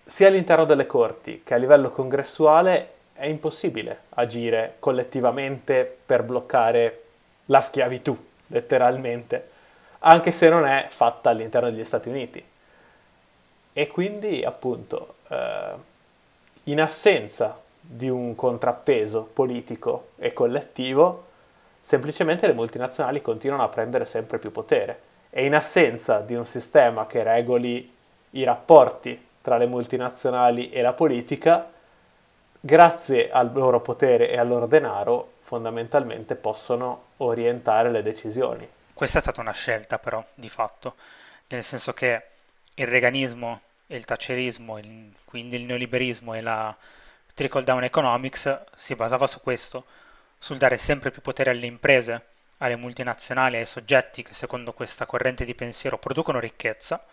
Sia 0.05 0.27
all'interno 0.27 0.65
delle 0.65 0.85
corti 0.85 1.41
che 1.43 1.53
a 1.53 1.57
livello 1.57 1.89
congressuale 1.91 2.93
è 3.13 3.25
impossibile 3.25 4.03
agire 4.11 4.75
collettivamente 4.79 5.97
per 6.05 6.23
bloccare 6.23 7.03
la 7.45 7.61
schiavitù, 7.61 8.17
letteralmente, 8.47 9.49
anche 9.99 10.31
se 10.31 10.49
non 10.49 10.65
è 10.65 10.87
fatta 10.89 11.29
all'interno 11.29 11.69
degli 11.69 11.85
Stati 11.85 12.09
Uniti. 12.09 12.43
E 13.77 13.87
quindi, 13.87 14.41
appunto, 14.41 15.15
eh, 15.27 15.73
in 16.63 16.79
assenza 16.79 17.61
di 17.81 18.07
un 18.07 18.33
contrappeso 18.33 19.23
politico 19.23 20.11
e 20.15 20.31
collettivo, 20.31 21.25
semplicemente 21.81 22.47
le 22.47 22.53
multinazionali 22.53 23.21
continuano 23.21 23.63
a 23.63 23.67
prendere 23.67 24.05
sempre 24.05 24.37
più 24.37 24.53
potere. 24.53 24.99
E 25.29 25.43
in 25.43 25.53
assenza 25.53 26.19
di 26.19 26.35
un 26.35 26.45
sistema 26.45 27.05
che 27.05 27.21
regoli 27.21 27.93
i 28.29 28.43
rapporti 28.45 29.27
tra 29.41 29.57
le 29.57 29.65
multinazionali 29.65 30.69
e 30.69 30.81
la 30.81 30.93
politica, 30.93 31.69
grazie 32.57 33.29
al 33.29 33.51
loro 33.51 33.81
potere 33.81 34.29
e 34.29 34.37
al 34.37 34.47
loro 34.47 34.67
denaro, 34.67 35.33
fondamentalmente 35.41 36.35
possono 36.35 37.07
orientare 37.17 37.91
le 37.91 38.01
decisioni. 38.01 38.65
Questa 38.93 39.17
è 39.17 39.21
stata 39.21 39.41
una 39.41 39.51
scelta 39.51 39.99
però, 39.99 40.23
di 40.33 40.47
fatto, 40.47 40.95
nel 41.49 41.61
senso 41.61 41.91
che 41.91 42.21
il 42.75 42.87
reganismo 42.87 43.59
e 43.87 43.95
il 43.95 44.05
thatcherismo, 44.05 44.77
il, 44.79 45.13
quindi 45.25 45.55
il 45.55 45.63
neoliberismo 45.63 46.33
e 46.33 46.41
la 46.41 46.75
trickle 47.33 47.63
down 47.63 47.83
economics 47.83 48.63
si 48.75 48.95
basava 48.95 49.27
su 49.27 49.41
questo, 49.41 49.85
sul 50.39 50.57
dare 50.57 50.77
sempre 50.77 51.11
più 51.11 51.21
potere 51.21 51.51
alle 51.51 51.65
imprese, 51.65 52.25
alle 52.59 52.75
multinazionali, 52.75 53.57
ai 53.57 53.65
soggetti 53.65 54.23
che 54.23 54.33
secondo 54.33 54.73
questa 54.73 55.05
corrente 55.05 55.45
di 55.45 55.53
pensiero 55.53 55.97
producono 55.97 56.39
ricchezza, 56.39 57.03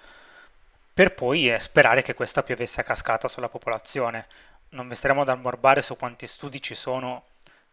per 0.95 1.15
poi 1.15 1.51
eh, 1.51 1.59
sperare 1.59 2.03
che 2.03 2.15
questa 2.15 2.43
piovesse 2.43 2.81
a 2.81 2.85
cascata 2.85 3.29
sulla 3.29 3.49
popolazione. 3.49 4.27
Non 4.71 4.89
vi 4.89 4.95
staremo 4.95 5.23
ad 5.23 5.29
ammorbare 5.29 5.83
su 5.83 5.97
quanti 5.97 6.27
studi 6.27 6.61
ci 6.63 6.75
sono 6.75 7.25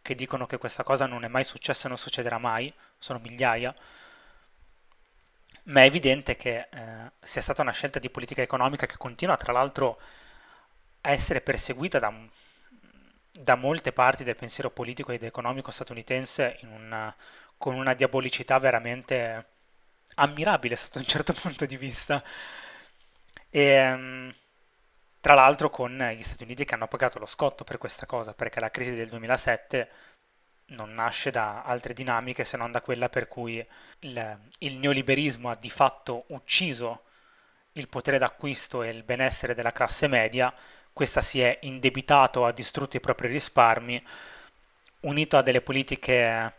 che 0.01 0.15
dicono 0.15 0.46
che 0.48 0.58
questa 0.58 0.84
cosa 0.84 1.06
non 1.06 1.24
è 1.24 1.27
mai 1.27 1.44
successa 1.44 1.86
e 1.86 1.89
non 1.89 1.98
succederà 1.98 2.38
mai, 2.38 2.74
sono 2.98 3.20
migliaia, 3.22 3.74
ma 5.69 5.81
è 5.81 5.85
evidente 5.85 6.35
che 6.35 6.67
eh, 6.69 7.11
sia 7.21 7.41
stata 7.41 7.61
una 7.61 7.71
scelta 7.71 7.99
di 7.99 8.09
politica 8.09 8.41
economica 8.41 8.85
che 8.85 8.97
continua 8.97 9.38
tra 9.38 9.51
l'altro 9.53 9.99
a 11.01 11.11
essere 11.11 11.41
perseguita 11.41 11.99
da, 11.99 12.13
da 13.31 13.55
molte 13.55 13.91
parti 13.91 14.23
del 14.23 14.35
pensiero 14.35 14.71
politico 14.71 15.11
ed 15.11 15.23
economico 15.23 15.71
statunitense 15.71 16.59
una, 16.63 17.15
con 17.57 17.75
una 17.75 17.93
diabolicità 17.93 18.57
veramente 18.59 19.45
ammirabile 20.15 20.75
sotto 20.75 20.99
un 20.99 21.05
certo 21.05 21.33
punto 21.39 21.65
di 21.65 21.77
vista. 21.77 22.23
E, 23.49 23.61
ehm, 23.61 24.35
tra 25.21 25.33
l'altro 25.33 25.69
con 25.69 25.97
gli 26.15 26.23
Stati 26.23 26.43
Uniti 26.43 26.65
che 26.65 26.75
hanno 26.75 26.88
pagato 26.88 27.19
lo 27.19 27.25
scotto 27.25 27.63
per 27.63 27.77
questa 27.77 28.05
cosa, 28.05 28.33
perché 28.33 28.59
la 28.59 28.71
crisi 28.71 28.95
del 28.95 29.09
2007 29.09 29.89
non 30.69 30.93
nasce 30.93 31.31
da 31.31 31.63
altre 31.63 31.93
dinamiche 31.93 32.43
se 32.43 32.57
non 32.57 32.71
da 32.71 32.81
quella 32.81 33.09
per 33.09 33.27
cui 33.27 33.65
il, 33.99 34.38
il 34.59 34.77
neoliberismo 34.77 35.49
ha 35.49 35.55
di 35.55 35.69
fatto 35.69 36.25
ucciso 36.27 37.03
il 37.73 37.88
potere 37.88 38.17
d'acquisto 38.17 38.83
e 38.83 38.89
il 38.89 39.03
benessere 39.03 39.53
della 39.53 39.71
classe 39.71 40.07
media, 40.07 40.53
questa 40.91 41.21
si 41.21 41.41
è 41.41 41.57
indebitato, 41.61 42.45
ha 42.45 42.51
distrutto 42.51 42.97
i 42.97 42.99
propri 42.99 43.27
risparmi, 43.27 44.03
unito 45.01 45.38
a 45.38 45.41
delle 45.41 45.61
politiche 45.61 46.53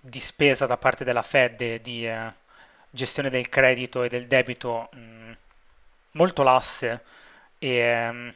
di 0.00 0.20
spesa 0.20 0.66
da 0.66 0.76
parte 0.76 1.04
della 1.04 1.22
Fed 1.22 1.80
di 1.80 2.06
eh, 2.06 2.32
gestione 2.90 3.30
del 3.30 3.48
credito 3.48 4.02
e 4.02 4.08
del 4.08 4.26
debito 4.26 4.88
mh, 4.92 5.32
molto 6.12 6.42
lasse 6.42 7.02
e 7.58 8.34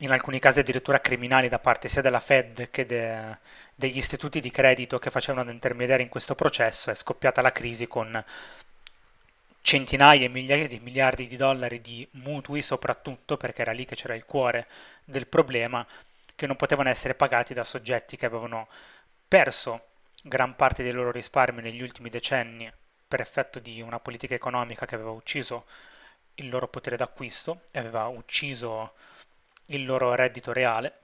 in 0.00 0.10
alcuni 0.12 0.38
casi 0.38 0.60
addirittura 0.60 1.00
criminali 1.00 1.48
da 1.48 1.58
parte 1.58 1.88
sia 1.88 2.02
della 2.02 2.20
Fed 2.20 2.70
che 2.70 2.86
de, 2.86 3.38
degli 3.78 3.98
istituti 3.98 4.40
di 4.40 4.50
credito 4.50 4.98
che 4.98 5.08
facevano 5.08 5.44
da 5.44 5.52
intermediari 5.52 6.02
in 6.02 6.08
questo 6.08 6.34
processo, 6.34 6.90
è 6.90 6.96
scoppiata 6.96 7.40
la 7.40 7.52
crisi 7.52 7.86
con 7.86 8.24
centinaia 9.60 10.24
e 10.24 10.28
migliaia 10.28 10.66
di 10.66 10.80
miliardi 10.80 11.28
di 11.28 11.36
dollari 11.36 11.80
di 11.80 12.04
mutui, 12.14 12.60
soprattutto 12.60 13.36
perché 13.36 13.62
era 13.62 13.70
lì 13.70 13.84
che 13.84 13.94
c'era 13.94 14.16
il 14.16 14.24
cuore 14.24 14.66
del 15.04 15.28
problema, 15.28 15.86
che 16.34 16.48
non 16.48 16.56
potevano 16.56 16.88
essere 16.88 17.14
pagati 17.14 17.54
da 17.54 17.62
soggetti 17.62 18.16
che 18.16 18.26
avevano 18.26 18.66
perso 19.28 19.90
gran 20.24 20.56
parte 20.56 20.82
dei 20.82 20.90
loro 20.90 21.12
risparmi 21.12 21.62
negli 21.62 21.80
ultimi 21.80 22.10
decenni 22.10 22.68
per 23.06 23.20
effetto 23.20 23.60
di 23.60 23.80
una 23.80 24.00
politica 24.00 24.34
economica 24.34 24.86
che 24.86 24.96
aveva 24.96 25.10
ucciso 25.10 25.66
il 26.34 26.48
loro 26.48 26.66
potere 26.66 26.96
d'acquisto 26.96 27.60
e 27.70 27.78
aveva 27.78 28.08
ucciso 28.08 28.94
il 29.66 29.84
loro 29.84 30.16
reddito 30.16 30.52
reale 30.52 31.02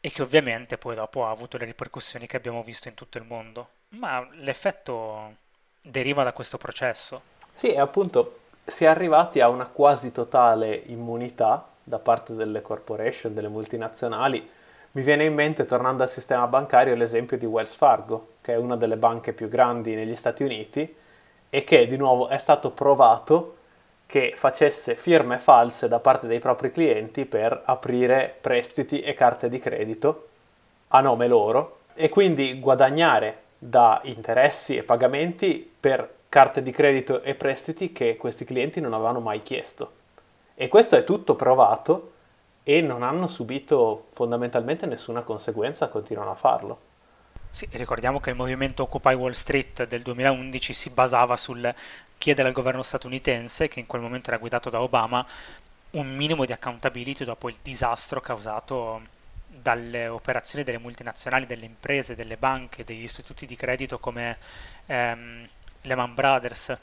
e 0.00 0.10
che 0.10 0.22
ovviamente 0.22 0.78
poi 0.78 0.94
dopo 0.94 1.26
ha 1.26 1.30
avuto 1.30 1.58
le 1.58 1.66
ripercussioni 1.66 2.26
che 2.26 2.36
abbiamo 2.36 2.62
visto 2.62 2.88
in 2.88 2.94
tutto 2.94 3.18
il 3.18 3.24
mondo. 3.24 3.68
Ma 3.90 4.26
l'effetto 4.32 5.34
deriva 5.82 6.22
da 6.22 6.32
questo 6.32 6.58
processo. 6.58 7.22
Sì, 7.52 7.72
e 7.72 7.80
appunto 7.80 8.38
si 8.64 8.84
è 8.84 8.88
arrivati 8.88 9.40
a 9.40 9.48
una 9.48 9.66
quasi 9.66 10.12
totale 10.12 10.74
immunità 10.86 11.68
da 11.82 11.98
parte 11.98 12.34
delle 12.34 12.62
corporation, 12.62 13.34
delle 13.34 13.48
multinazionali. 13.48 14.48
Mi 14.92 15.02
viene 15.02 15.24
in 15.24 15.34
mente, 15.34 15.66
tornando 15.66 16.02
al 16.02 16.10
sistema 16.10 16.46
bancario, 16.46 16.94
l'esempio 16.94 17.36
di 17.36 17.46
Wells 17.46 17.74
Fargo, 17.74 18.34
che 18.40 18.54
è 18.54 18.56
una 18.56 18.76
delle 18.76 18.96
banche 18.96 19.32
più 19.32 19.48
grandi 19.48 19.94
negli 19.94 20.16
Stati 20.16 20.42
Uniti 20.42 20.96
e 21.50 21.64
che 21.64 21.86
di 21.86 21.96
nuovo 21.96 22.28
è 22.28 22.38
stato 22.38 22.70
provato 22.70 23.56
che 24.10 24.32
facesse 24.34 24.96
firme 24.96 25.38
false 25.38 25.86
da 25.86 26.00
parte 26.00 26.26
dei 26.26 26.40
propri 26.40 26.72
clienti 26.72 27.26
per 27.26 27.62
aprire 27.64 28.34
prestiti 28.40 29.00
e 29.02 29.14
carte 29.14 29.48
di 29.48 29.60
credito 29.60 30.26
a 30.88 31.00
nome 31.00 31.28
loro 31.28 31.82
e 31.94 32.08
quindi 32.08 32.58
guadagnare 32.58 33.42
da 33.56 34.00
interessi 34.02 34.76
e 34.76 34.82
pagamenti 34.82 35.72
per 35.78 36.14
carte 36.28 36.60
di 36.60 36.72
credito 36.72 37.22
e 37.22 37.36
prestiti 37.36 37.92
che 37.92 38.16
questi 38.16 38.44
clienti 38.44 38.80
non 38.80 38.94
avevano 38.94 39.20
mai 39.20 39.44
chiesto. 39.44 39.92
E 40.56 40.66
questo 40.66 40.96
è 40.96 41.04
tutto 41.04 41.36
provato 41.36 42.10
e 42.64 42.80
non 42.80 43.04
hanno 43.04 43.28
subito 43.28 44.06
fondamentalmente 44.12 44.86
nessuna 44.86 45.22
conseguenza, 45.22 45.86
continuano 45.86 46.32
a 46.32 46.34
farlo. 46.34 46.78
Sì, 47.52 47.66
ricordiamo 47.72 48.20
che 48.20 48.30
il 48.30 48.36
movimento 48.36 48.84
Occupy 48.84 49.14
Wall 49.14 49.32
Street 49.32 49.84
del 49.86 50.02
2011 50.02 50.72
si 50.72 50.90
basava 50.90 51.36
sul 51.36 51.74
chiedere 52.16 52.46
al 52.46 52.54
governo 52.54 52.82
statunitense, 52.82 53.66
che 53.66 53.80
in 53.80 53.86
quel 53.86 54.00
momento 54.00 54.30
era 54.30 54.38
guidato 54.38 54.70
da 54.70 54.80
Obama, 54.80 55.26
un 55.90 56.14
minimo 56.14 56.44
di 56.44 56.52
accountability 56.52 57.24
dopo 57.24 57.48
il 57.48 57.56
disastro 57.60 58.20
causato 58.20 59.02
dalle 59.48 60.06
operazioni 60.06 60.64
delle 60.64 60.78
multinazionali, 60.78 61.44
delle 61.44 61.64
imprese, 61.64 62.14
delle 62.14 62.36
banche, 62.36 62.84
degli 62.84 63.02
istituti 63.02 63.46
di 63.46 63.56
credito 63.56 63.98
come 63.98 64.38
ehm, 64.86 65.48
Lehman 65.82 66.14
Brothers, 66.14 66.78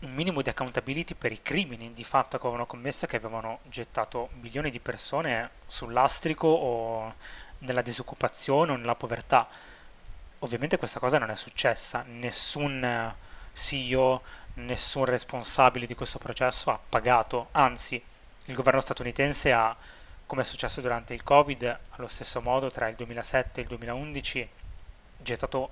un 0.00 0.12
minimo 0.12 0.42
di 0.42 0.48
accountability 0.48 1.14
per 1.14 1.30
i 1.30 1.42
crimini 1.42 1.92
di 1.92 2.04
fatto 2.04 2.38
che 2.38 2.42
avevano 2.42 2.66
commesso 2.66 3.04
e 3.04 3.08
che 3.08 3.16
avevano 3.16 3.60
gettato 3.68 4.30
milioni 4.40 4.70
di 4.70 4.80
persone 4.80 5.50
sul 5.66 5.92
lastrico 5.92 6.48
o 6.48 7.14
nella 7.60 7.82
disoccupazione 7.82 8.72
o 8.72 8.76
nella 8.76 8.94
povertà. 8.94 9.48
Ovviamente 10.40 10.78
questa 10.78 11.00
cosa 11.00 11.18
non 11.18 11.30
è 11.30 11.36
successa, 11.36 12.04
nessun 12.06 13.14
CEO, 13.52 14.22
nessun 14.54 15.04
responsabile 15.04 15.86
di 15.86 15.94
questo 15.94 16.18
processo 16.18 16.70
ha 16.70 16.78
pagato, 16.88 17.48
anzi 17.52 18.02
il 18.46 18.54
governo 18.54 18.80
statunitense 18.80 19.52
ha, 19.52 19.74
come 20.26 20.42
è 20.42 20.44
successo 20.44 20.80
durante 20.80 21.14
il 21.14 21.22
Covid, 21.22 21.78
allo 21.90 22.08
stesso 22.08 22.40
modo 22.40 22.70
tra 22.70 22.88
il 22.88 22.96
2007 22.96 23.60
e 23.60 23.62
il 23.62 23.68
2011 23.68 24.48
gettato 25.18 25.70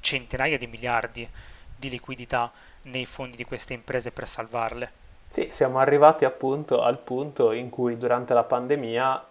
centinaia 0.00 0.56
di 0.56 0.66
miliardi 0.66 1.28
di 1.76 1.90
liquidità 1.90 2.50
nei 2.82 3.06
fondi 3.06 3.36
di 3.36 3.44
queste 3.44 3.74
imprese 3.74 4.10
per 4.12 4.28
salvarle. 4.28 5.04
Sì, 5.28 5.48
siamo 5.50 5.78
arrivati 5.78 6.24
appunto 6.24 6.82
al 6.82 6.98
punto 6.98 7.52
in 7.52 7.68
cui 7.68 7.98
durante 7.98 8.32
la 8.32 8.44
pandemia 8.44 9.24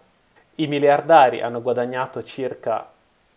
i 0.56 0.66
miliardari 0.66 1.42
hanno 1.42 1.62
guadagnato 1.62 2.22
circa 2.22 2.90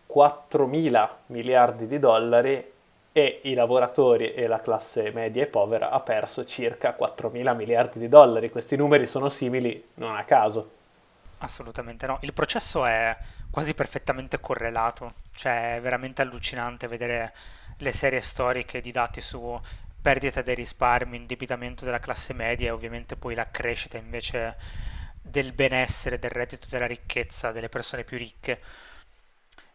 4 0.06 0.66
mila 0.66 1.18
miliardi 1.26 1.86
di 1.86 1.98
dollari 1.98 2.72
e 3.12 3.40
i 3.44 3.54
lavoratori 3.54 4.34
e 4.34 4.46
la 4.46 4.60
classe 4.60 5.10
media 5.10 5.42
e 5.42 5.46
povera 5.46 5.90
ha 5.90 6.00
perso 6.00 6.44
circa 6.44 6.92
4 6.92 7.28
mila 7.30 7.52
miliardi 7.54 7.98
di 7.98 8.08
dollari. 8.08 8.50
Questi 8.50 8.76
numeri 8.76 9.06
sono 9.06 9.28
simili 9.28 9.88
non 9.94 10.16
a 10.16 10.24
caso. 10.24 10.70
Assolutamente 11.38 12.06
no. 12.06 12.18
Il 12.22 12.32
processo 12.32 12.84
è 12.84 13.16
quasi 13.50 13.74
perfettamente 13.74 14.40
correlato, 14.40 15.14
cioè 15.32 15.76
è 15.76 15.80
veramente 15.80 16.22
allucinante 16.22 16.86
vedere 16.86 17.32
le 17.78 17.92
serie 17.92 18.20
storiche 18.20 18.80
di 18.80 18.92
dati 18.92 19.20
su 19.20 19.58
perdita 20.00 20.42
dei 20.42 20.54
risparmi, 20.54 21.16
indebitamento 21.16 21.84
della 21.84 21.98
classe 21.98 22.32
media 22.32 22.68
e 22.68 22.72
ovviamente 22.72 23.16
poi 23.16 23.34
la 23.34 23.48
crescita 23.50 23.96
invece 23.96 24.56
del 25.22 25.52
benessere, 25.52 26.18
del 26.18 26.30
reddito, 26.30 26.66
della 26.70 26.86
ricchezza 26.86 27.52
delle 27.52 27.68
persone 27.68 28.04
più 28.04 28.16
ricche 28.16 28.60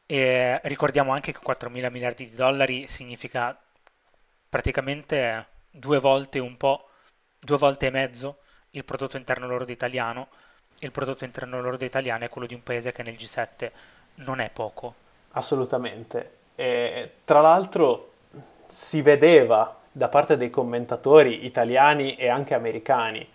e 0.08 0.60
ricordiamo 0.64 1.14
anche 1.14 1.32
che 1.32 1.40
4 1.40 1.70
mila 1.70 1.90
miliardi 1.90 2.30
di 2.30 2.36
dollari 2.36 2.88
significa 2.88 3.58
praticamente 4.48 5.48
due 5.72 6.00
volte 6.00 6.40
un 6.40 6.58
po', 6.58 6.90
due 7.40 7.58
volte 7.58 7.88
e 7.88 7.92
mezzo 7.92 8.38
il 8.72 8.86
prodotto 8.86 9.18
interno 9.18 9.48
lordo 9.48 9.72
italiano. 9.72 10.28
Il 10.80 10.92
prodotto 10.92 11.24
interno 11.24 11.62
lordo 11.62 11.86
italiano 11.86 12.26
è 12.26 12.30
quello 12.30 12.46
di 12.46 12.54
un 12.54 12.62
paese 12.62 12.92
che 12.92 13.02
nel 13.02 13.16
G7 13.16 13.72
non 14.16 14.40
è 14.40 14.50
poco. 14.50 14.94
Assolutamente. 15.32 16.38
E, 16.56 17.14
tra 17.24 17.42
l'altro 17.42 18.12
si 18.68 19.02
vedeva 19.02 19.82
da 19.92 20.08
parte 20.08 20.38
dei 20.38 20.50
commentatori 20.50 21.46
italiani 21.46 22.16
e 22.16 22.30
anche 22.30 22.54
americani 22.54 23.28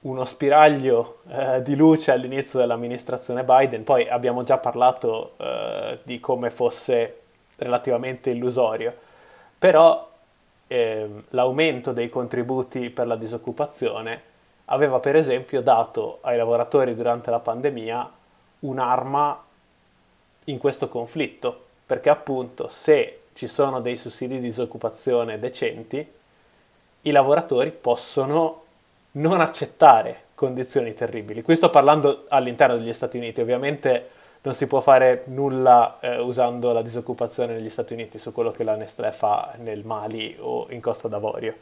uno 0.00 0.24
spiraglio 0.24 1.18
eh, 1.28 1.62
di 1.62 1.74
luce 1.74 2.12
all'inizio 2.12 2.58
dell'amministrazione 2.58 3.42
Biden, 3.42 3.82
poi 3.82 4.08
abbiamo 4.08 4.44
già 4.44 4.58
parlato 4.58 5.32
eh, 5.36 5.98
di 6.04 6.20
come 6.20 6.50
fosse 6.50 7.20
relativamente 7.56 8.30
illusorio, 8.30 8.94
però 9.58 10.08
eh, 10.68 11.08
l'aumento 11.30 11.92
dei 11.92 12.08
contributi 12.08 12.90
per 12.90 13.06
la 13.06 13.16
disoccupazione 13.16 14.22
aveva 14.66 15.00
per 15.00 15.16
esempio 15.16 15.62
dato 15.62 16.18
ai 16.20 16.36
lavoratori 16.36 16.94
durante 16.94 17.30
la 17.30 17.40
pandemia 17.40 18.12
un'arma 18.60 19.44
in 20.44 20.58
questo 20.58 20.88
conflitto, 20.88 21.64
perché 21.84 22.10
appunto 22.10 22.68
se 22.68 23.22
ci 23.32 23.48
sono 23.48 23.80
dei 23.80 23.96
sussidi 23.96 24.36
di 24.36 24.42
disoccupazione 24.42 25.38
decenti, 25.38 26.06
i 27.02 27.10
lavoratori 27.10 27.70
possono 27.70 28.64
non 29.12 29.40
accettare 29.40 30.24
condizioni 30.34 30.94
terribili. 30.94 31.42
Qui 31.42 31.56
sto 31.56 31.70
parlando 31.70 32.26
all'interno 32.28 32.76
degli 32.76 32.92
Stati 32.92 33.16
Uniti, 33.16 33.40
ovviamente 33.40 34.10
non 34.42 34.54
si 34.54 34.66
può 34.66 34.80
fare 34.80 35.24
nulla 35.26 35.98
eh, 36.00 36.18
usando 36.18 36.72
la 36.72 36.82
disoccupazione 36.82 37.54
negli 37.54 37.70
Stati 37.70 37.92
Uniti 37.92 38.18
su 38.18 38.32
quello 38.32 38.52
che 38.52 38.64
la 38.64 38.76
Nestlé 38.76 39.10
fa 39.10 39.54
nel 39.56 39.84
Mali 39.84 40.36
o 40.38 40.66
in 40.70 40.80
Costa 40.80 41.08
d'Avorio. 41.08 41.54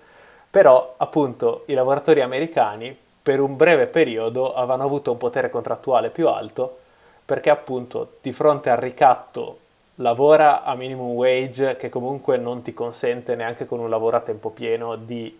Però 0.50 0.94
appunto 0.96 1.62
i 1.66 1.74
lavoratori 1.74 2.20
americani 2.20 2.96
per 3.22 3.40
un 3.40 3.56
breve 3.56 3.86
periodo 3.86 4.54
avevano 4.54 4.84
avuto 4.84 5.10
un 5.10 5.16
potere 5.18 5.50
contrattuale 5.50 6.10
più 6.10 6.28
alto 6.28 6.78
perché 7.24 7.50
appunto 7.50 8.18
di 8.20 8.30
fronte 8.30 8.70
al 8.70 8.76
ricatto 8.76 9.58
lavora 9.96 10.62
a 10.62 10.74
minimum 10.76 11.10
wage 11.10 11.76
che 11.76 11.88
comunque 11.88 12.36
non 12.36 12.62
ti 12.62 12.72
consente 12.72 13.34
neanche 13.34 13.66
con 13.66 13.80
un 13.80 13.90
lavoro 13.90 14.16
a 14.16 14.20
tempo 14.20 14.50
pieno 14.50 14.94
di 14.94 15.36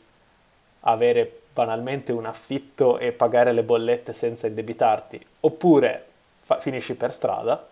avere 0.81 1.41
banalmente 1.57 2.13
un 2.13 2.27
affitto 2.27 2.99
e 2.99 3.13
pagare 3.13 3.53
le 3.53 3.63
bollette 3.63 4.13
senza 4.13 4.47
indebitarti, 4.47 5.25
oppure 5.41 6.05
fa- 6.43 6.61
finisci 6.61 6.95
per 6.95 7.15
strada. 7.15 7.67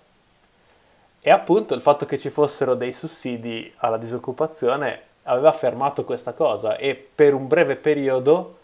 E 1.20 1.30
appunto 1.30 1.74
il 1.74 1.82
fatto 1.82 2.06
che 2.06 2.18
ci 2.18 2.30
fossero 2.30 2.74
dei 2.74 2.94
sussidi 2.94 3.70
alla 3.76 3.98
disoccupazione 3.98 5.12
aveva 5.24 5.52
fermato 5.52 6.04
questa 6.04 6.32
cosa 6.32 6.76
e 6.78 6.94
per 6.94 7.34
un 7.34 7.46
breve 7.46 7.76
periodo 7.76 8.58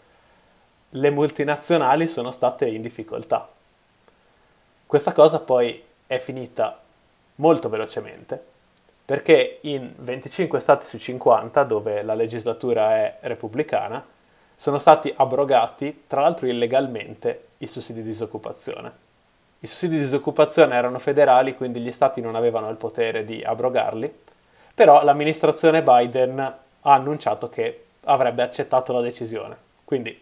le 0.89 1.09
multinazionali 1.11 2.07
sono 2.07 2.31
state 2.31 2.65
in 2.65 2.81
difficoltà. 2.81 3.47
Questa 4.87 5.13
cosa 5.13 5.39
poi 5.39 5.83
è 6.07 6.17
finita 6.17 6.79
molto 7.35 7.69
velocemente, 7.69 8.43
perché 9.05 9.59
in 9.61 9.93
25 9.97 10.59
stati 10.59 10.85
su 10.85 10.97
50, 10.97 11.63
dove 11.63 12.01
la 12.01 12.15
legislatura 12.15 12.95
è 12.95 13.17
repubblicana, 13.21 14.03
sono 14.61 14.77
stati 14.77 15.11
abrogati, 15.17 16.03
tra 16.05 16.21
l'altro 16.21 16.45
illegalmente, 16.45 17.45
i 17.57 17.65
sussidi 17.65 18.03
di 18.03 18.09
disoccupazione. 18.09 18.91
I 19.57 19.65
sussidi 19.65 19.95
di 19.95 20.03
disoccupazione 20.03 20.75
erano 20.75 20.99
federali, 20.99 21.55
quindi 21.55 21.79
gli 21.79 21.91
stati 21.91 22.21
non 22.21 22.35
avevano 22.35 22.69
il 22.69 22.75
potere 22.75 23.25
di 23.25 23.43
abrogarli, 23.43 24.13
però 24.75 25.03
l'amministrazione 25.03 25.81
Biden 25.81 26.39
ha 26.39 26.57
annunciato 26.93 27.49
che 27.49 27.85
avrebbe 28.03 28.43
accettato 28.43 28.93
la 28.93 29.01
decisione. 29.01 29.57
Quindi, 29.83 30.15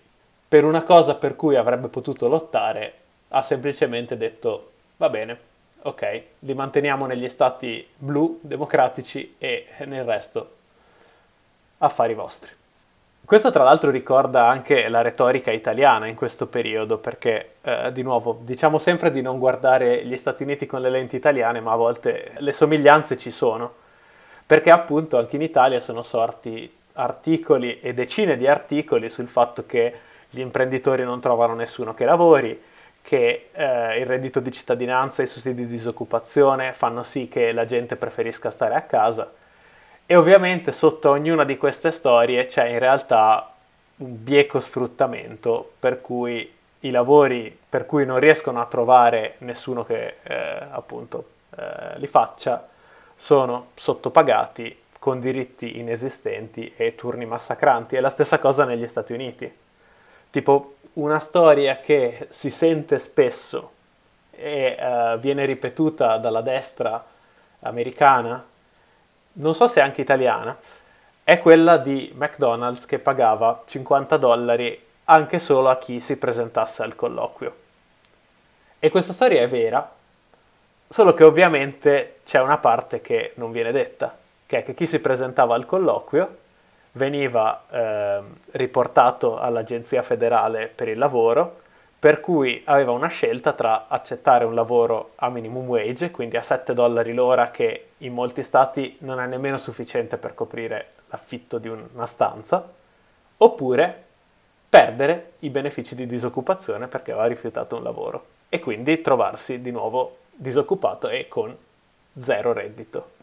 per 0.47 0.63
una 0.63 0.83
cosa 0.83 1.15
per 1.15 1.35
cui 1.35 1.57
avrebbe 1.57 1.89
potuto 1.89 2.29
lottare, 2.29 2.93
ha 3.27 3.41
semplicemente 3.41 4.15
detto 4.15 4.71
va 4.95 5.09
bene, 5.09 5.37
ok, 5.81 6.23
li 6.39 6.53
manteniamo 6.53 7.05
negli 7.05 7.27
stati 7.27 7.85
blu, 7.93 8.39
democratici 8.41 9.35
e 9.37 9.65
nel 9.79 10.05
resto 10.05 10.55
affari 11.79 12.13
vostri. 12.13 12.51
Questo 13.29 13.51
tra 13.51 13.63
l'altro 13.63 13.91
ricorda 13.91 14.47
anche 14.47 14.89
la 14.89 15.03
retorica 15.03 15.51
italiana 15.51 16.07
in 16.07 16.15
questo 16.15 16.47
periodo, 16.47 16.97
perché 16.97 17.57
eh, 17.61 17.91
di 17.91 18.01
nuovo 18.01 18.39
diciamo 18.41 18.79
sempre 18.79 19.11
di 19.11 19.21
non 19.21 19.37
guardare 19.37 20.03
gli 20.03 20.17
Stati 20.17 20.41
Uniti 20.41 20.65
con 20.65 20.81
le 20.81 20.89
lenti 20.89 21.15
italiane, 21.15 21.59
ma 21.59 21.73
a 21.73 21.75
volte 21.75 22.31
le 22.37 22.51
somiglianze 22.51 23.19
ci 23.19 23.29
sono, 23.29 23.71
perché 24.43 24.71
appunto 24.71 25.19
anche 25.19 25.35
in 25.35 25.43
Italia 25.43 25.79
sono 25.79 26.01
sorti 26.01 26.75
articoli 26.93 27.79
e 27.81 27.93
decine 27.93 28.35
di 28.35 28.47
articoli 28.47 29.11
sul 29.11 29.27
fatto 29.27 29.63
che 29.67 29.93
gli 30.27 30.39
imprenditori 30.39 31.03
non 31.03 31.21
trovano 31.21 31.53
nessuno 31.53 31.93
che 31.93 32.05
lavori, 32.05 32.59
che 32.99 33.49
eh, 33.51 33.99
il 33.99 34.07
reddito 34.07 34.39
di 34.39 34.51
cittadinanza 34.51 35.21
e 35.21 35.25
i 35.25 35.27
sussidi 35.27 35.67
di 35.67 35.71
disoccupazione 35.71 36.73
fanno 36.73 37.03
sì 37.03 37.27
che 37.27 37.51
la 37.51 37.65
gente 37.65 37.95
preferisca 37.95 38.49
stare 38.49 38.73
a 38.73 38.81
casa. 38.81 39.31
E 40.11 40.15
ovviamente 40.15 40.71
sotto 40.71 41.11
ognuna 41.11 41.43
di 41.43 41.55
queste 41.55 41.91
storie 41.91 42.47
c'è 42.47 42.65
in 42.65 42.79
realtà 42.79 43.53
un 43.97 44.23
bieco 44.23 44.59
sfruttamento 44.59 45.73
per 45.79 46.01
cui 46.01 46.51
i 46.79 46.89
lavori 46.89 47.55
per 47.69 47.85
cui 47.85 48.07
non 48.07 48.17
riescono 48.17 48.59
a 48.59 48.65
trovare 48.65 49.35
nessuno 49.39 49.85
che 49.85 50.15
eh, 50.23 50.65
appunto 50.71 51.25
eh, 51.55 51.99
li 51.99 52.07
faccia 52.07 52.67
sono 53.13 53.67
sottopagati 53.75 54.75
con 54.97 55.19
diritti 55.19 55.77
inesistenti 55.77 56.73
e 56.75 56.95
turni 56.95 57.27
massacranti. 57.27 57.95
È 57.95 57.99
la 57.99 58.09
stessa 58.09 58.39
cosa 58.39 58.65
negli 58.65 58.87
Stati 58.87 59.13
Uniti. 59.13 59.55
Tipo, 60.31 60.77
una 60.93 61.19
storia 61.19 61.81
che 61.81 62.25
si 62.29 62.49
sente 62.49 62.97
spesso 62.97 63.73
e 64.31 64.75
uh, 64.75 65.19
viene 65.19 65.45
ripetuta 65.45 66.17
dalla 66.17 66.41
destra 66.41 67.05
americana, 67.59 68.43
non 69.39 69.55
so 69.55 69.67
se 69.67 69.81
anche 69.81 70.01
italiana, 70.01 70.57
è 71.23 71.39
quella 71.39 71.77
di 71.77 72.11
McDonald's 72.15 72.85
che 72.85 72.99
pagava 72.99 73.63
50 73.65 74.17
dollari 74.17 74.85
anche 75.05 75.39
solo 75.39 75.69
a 75.69 75.77
chi 75.77 76.01
si 76.01 76.17
presentasse 76.17 76.83
al 76.83 76.95
colloquio. 76.95 77.55
E 78.79 78.89
questa 78.89 79.13
storia 79.13 79.41
è 79.41 79.47
vera, 79.47 79.91
solo 80.87 81.13
che 81.13 81.23
ovviamente 81.23 82.19
c'è 82.25 82.39
una 82.39 82.57
parte 82.57 83.01
che 83.01 83.33
non 83.35 83.51
viene 83.51 83.71
detta, 83.71 84.15
che 84.45 84.59
è 84.59 84.63
che 84.63 84.73
chi 84.73 84.87
si 84.87 84.99
presentava 84.99 85.55
al 85.55 85.65
colloquio 85.65 86.37
veniva 86.93 87.63
eh, 87.69 88.21
riportato 88.51 89.37
all'Agenzia 89.39 90.01
federale 90.01 90.67
per 90.73 90.87
il 90.87 90.97
lavoro, 90.97 91.61
per 91.99 92.21
cui 92.21 92.61
aveva 92.65 92.91
una 92.91 93.09
scelta 93.09 93.51
tra 93.51 93.87
accettare 93.89 94.45
un 94.45 94.55
lavoro 94.55 95.11
a 95.15 95.29
minimum 95.29 95.67
wage, 95.67 96.11
quindi 96.11 96.37
a 96.37 96.41
7 96.41 96.73
dollari 96.73 97.13
l'ora, 97.13 97.51
che 97.51 97.89
in 97.97 98.13
molti 98.13 98.41
stati 98.41 98.95
non 99.01 99.19
è 99.19 99.25
nemmeno 99.25 99.57
sufficiente 99.57 100.15
per 100.17 100.33
coprire 100.33 100.93
l'affitto 101.07 101.57
di 101.57 101.67
una 101.67 102.05
stanza, 102.05 102.71
oppure 103.37 104.03
perdere 104.69 105.33
i 105.39 105.49
benefici 105.49 105.93
di 105.95 106.05
disoccupazione 106.05 106.87
perché 106.87 107.11
aveva 107.11 107.27
rifiutato 107.27 107.75
un 107.75 107.83
lavoro 107.83 108.25
e 108.47 108.59
quindi 108.59 109.01
trovarsi 109.01 109.61
di 109.61 109.71
nuovo 109.71 110.19
disoccupato 110.31 111.09
e 111.09 111.27
con 111.27 111.57
zero 112.17 112.53
reddito. 112.53 113.17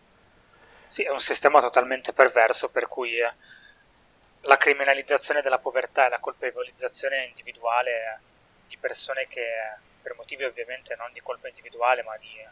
Sì, 0.89 1.03
è 1.03 1.11
un 1.11 1.21
sistema 1.21 1.61
totalmente 1.61 2.13
perverso 2.13 2.69
per 2.69 2.89
cui 2.89 3.19
eh, 3.19 3.33
la 4.43 4.57
criminalizzazione 4.57 5.41
della 5.41 5.59
povertà 5.59 6.07
e 6.07 6.11
la 6.11 6.19
colpevolizzazione 6.19 7.27
individuale 7.27 8.21
di 8.67 8.77
persone 8.77 9.27
che 9.29 9.77
per 10.03 10.15
motivi 10.15 10.45
ovviamente 10.45 10.95
non 10.97 11.13
di 11.13 11.21
colpa 11.21 11.49
individuale 11.49 12.03
ma 12.03 12.17
di 12.17 12.47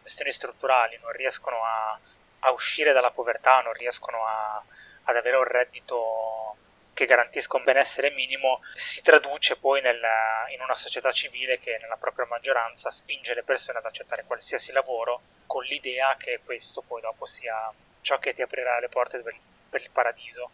questioni 0.00 0.32
strutturali 0.32 0.98
non 1.00 1.12
riescono 1.12 1.64
a, 1.64 1.98
a 2.40 2.50
uscire 2.50 2.92
dalla 2.92 3.10
povertà, 3.10 3.60
non 3.60 3.72
riescono 3.72 4.24
a, 4.26 4.62
ad 5.04 5.16
avere 5.16 5.36
un 5.36 5.44
reddito 5.44 6.56
che 6.94 7.06
garantisca 7.06 7.56
un 7.56 7.64
benessere 7.64 8.10
minimo, 8.10 8.62
si 8.74 9.02
traduce 9.02 9.56
poi 9.56 9.80
nel, 9.82 10.00
in 10.54 10.60
una 10.60 10.76
società 10.76 11.10
civile 11.10 11.58
che 11.58 11.76
nella 11.80 11.96
propria 11.96 12.26
maggioranza 12.26 12.90
spinge 12.90 13.34
le 13.34 13.42
persone 13.42 13.78
ad 13.78 13.84
accettare 13.84 14.24
qualsiasi 14.24 14.72
lavoro 14.72 15.20
con 15.46 15.64
l'idea 15.64 16.16
che 16.16 16.40
questo 16.44 16.82
poi 16.82 17.00
dopo 17.00 17.26
sia 17.26 17.70
ciò 18.00 18.18
che 18.18 18.32
ti 18.32 18.42
aprirà 18.42 18.78
le 18.78 18.88
porte 18.88 19.18
per, 19.18 19.80
il 19.80 19.90
paradiso. 19.90 20.50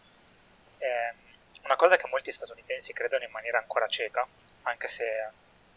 È 0.79 1.13
una 1.65 1.77
cosa 1.77 1.97
che 1.97 2.09
molti 2.11 2.33
statunitensi 2.33 2.93
credono 2.93 3.25
in 3.25 3.31
maniera 3.31 3.59
ancora 3.59 3.87
cieca, 3.87 4.27
anche 4.63 4.89
se 4.89 5.05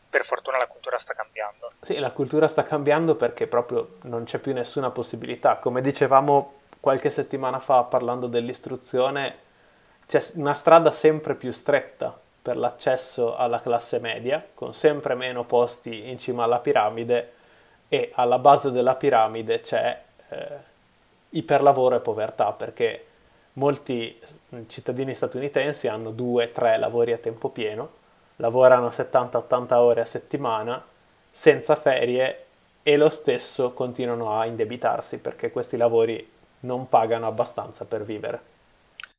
per 0.10 0.26
fortuna 0.26 0.58
la 0.58 0.67
cultura 0.67 1.00
sta 1.00 1.13
cambiando. 1.13 1.72
Sì, 1.82 1.98
la 1.98 2.12
cultura 2.12 2.48
sta 2.48 2.63
cambiando 2.63 3.15
perché 3.15 3.48
proprio 3.48 3.96
non 4.04 4.26
c'è 4.26 4.38
più 4.38 4.54
nessuna 4.54 4.91
possibilità. 4.91 5.56
Come 5.56 5.82
dicevamo 5.82 6.62
qualche 6.80 7.10
settimana 7.10 7.60
fa 7.60 7.82
parlando 7.84 8.28
dell'istruzione, 8.28 9.38
c'è 10.06 10.22
una 10.36 10.54
strada 10.54 10.91
sempre 10.91 11.34
più 11.34 11.52
stretta 11.52 12.15
per 12.41 12.58
l'accesso 12.58 13.36
alla 13.36 13.62
classe 13.62 14.00
media, 14.00 14.46
con 14.54 14.74
sempre 14.74 15.15
meno 15.15 15.46
posti 15.46 16.10
in 16.10 16.19
cima 16.19 16.43
alla 16.43 16.60
piramide 16.60 17.34
e 17.88 18.12
alla 18.15 18.38
base 18.38 18.69
della 18.69 18.96
piramide 18.96 19.62
c'è 19.62 20.02
eh, 20.30 20.48
iperlavoro 21.30 21.96
e 21.96 22.00
povertà, 22.02 22.52
perché 22.52 23.06
molti 23.54 24.20
cittadini 24.68 25.13
statunitensi 25.13 25.88
hanno 25.88 26.12
due, 26.12 26.52
tre 26.52 26.78
lavori 26.78 27.12
a 27.13 27.18
tempo 27.18 27.50
pieno, 27.50 28.02
lavorano 28.38 28.88
70-80 28.88 29.74
ore 29.76 30.02
a 30.02 30.06
settimana 30.06 30.84
senza 31.32 31.76
ferie 31.76 32.46
e 32.84 32.98
lo 32.98 33.10
stesso 33.10 33.74
continuano 33.74 34.38
a 34.39 34.46
indebitarsi 34.46 35.20
perché 35.20 35.52
questi 35.52 35.78
lavori 35.78 36.32
non 36.62 36.89
pagano 36.89 37.28
abbastanza 37.28 37.86
per 37.86 38.04
vivere. 38.04 38.52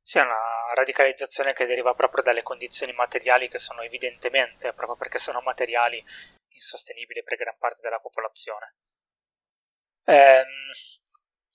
Sì, 0.02 0.18
è 0.18 0.22
una 0.22 0.34
radicalizzazione 0.74 1.52
che 1.52 1.66
deriva 1.66 1.94
proprio 1.94 2.22
dalle 2.22 2.42
condizioni 2.42 2.92
materiali 2.92 3.48
che 3.48 3.58
sono 3.58 3.80
evidentemente, 3.80 4.72
proprio 4.72 4.96
perché 4.96 5.18
sono 5.18 5.40
materiali, 5.40 6.04
insostenibili 6.48 7.22
per 7.22 7.36
gran 7.36 7.56
parte 7.58 7.80
della 7.82 7.98
popolazione. 7.98 8.74
Ehm, 10.04 10.44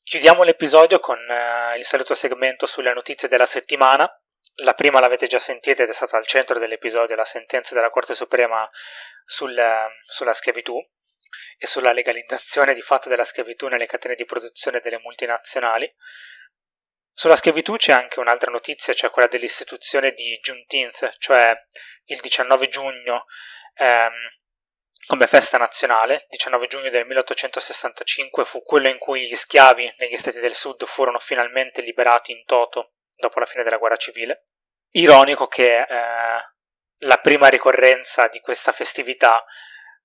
Chiudiamo 0.04 0.44
l'episodio 0.44 1.00
con 1.00 1.18
uh, 1.18 1.78
il 1.78 1.84
solito 1.84 2.14
segmento 2.14 2.66
sulle 2.66 2.94
notizie 2.94 3.28
della 3.28 3.46
settimana. 3.46 4.10
La 4.62 4.74
prima 4.74 5.00
l'avete 5.00 5.28
già 5.28 5.40
sentita 5.40 5.84
ed 5.84 5.90
è 5.90 5.94
stata 5.94 6.18
al 6.18 6.26
centro 6.26 6.58
dell'episodio, 6.60 7.16
la 7.16 7.26
sentenza 7.26 7.76
della 7.76 7.90
Corte 7.90 8.16
Suprema 8.16 8.68
sul, 9.26 9.58
sulla 10.06 10.34
schiavitù 10.34 10.76
e 11.58 11.68
sulla 11.68 11.92
legalizzazione 11.92 12.74
di 12.74 12.82
fatto 12.82 13.10
della 13.10 13.24
schiavitù 13.24 13.68
nelle 13.68 13.86
catene 13.86 14.16
di 14.16 14.26
produzione 14.26 14.80
delle 14.80 15.00
multinazionali. 15.00 15.94
Sulla 17.14 17.36
schiavitù 17.36 17.76
c'è 17.76 17.92
anche 17.92 18.20
un'altra 18.20 18.50
notizia, 18.52 18.94
cioè 18.94 19.10
quella 19.10 19.28
dell'istituzione 19.28 20.14
di 20.14 20.40
Juneteenth, 20.42 21.18
cioè 21.20 21.54
il 22.06 22.20
19 22.20 22.68
giugno 22.70 23.26
ehm, 23.76 24.14
come 25.10 25.26
festa 25.26 25.58
nazionale. 25.58 26.28
19 26.30 26.68
giugno 26.68 26.90
del 26.92 27.04
1865 27.08 28.46
fu 28.46 28.62
quello 28.62 28.90
in 28.90 29.00
cui 29.00 29.28
gli 29.28 29.36
schiavi 29.36 29.92
negli 29.98 30.18
stati 30.18 30.40
del 30.40 30.54
sud 30.54 30.86
furono 30.86 31.18
finalmente 31.18 31.82
liberati 31.82 32.32
in 32.32 32.46
toto 32.46 32.94
dopo 33.18 33.40
la 33.40 33.48
fine 33.48 33.64
della 33.64 33.78
guerra 33.78 33.96
civile. 33.96 34.50
Ironico 34.92 35.48
che 35.48 35.80
eh, 35.80 35.86
la 36.98 37.18
prima 37.18 37.48
ricorrenza 37.48 38.28
di 38.28 38.40
questa 38.40 38.72
festività, 38.72 39.44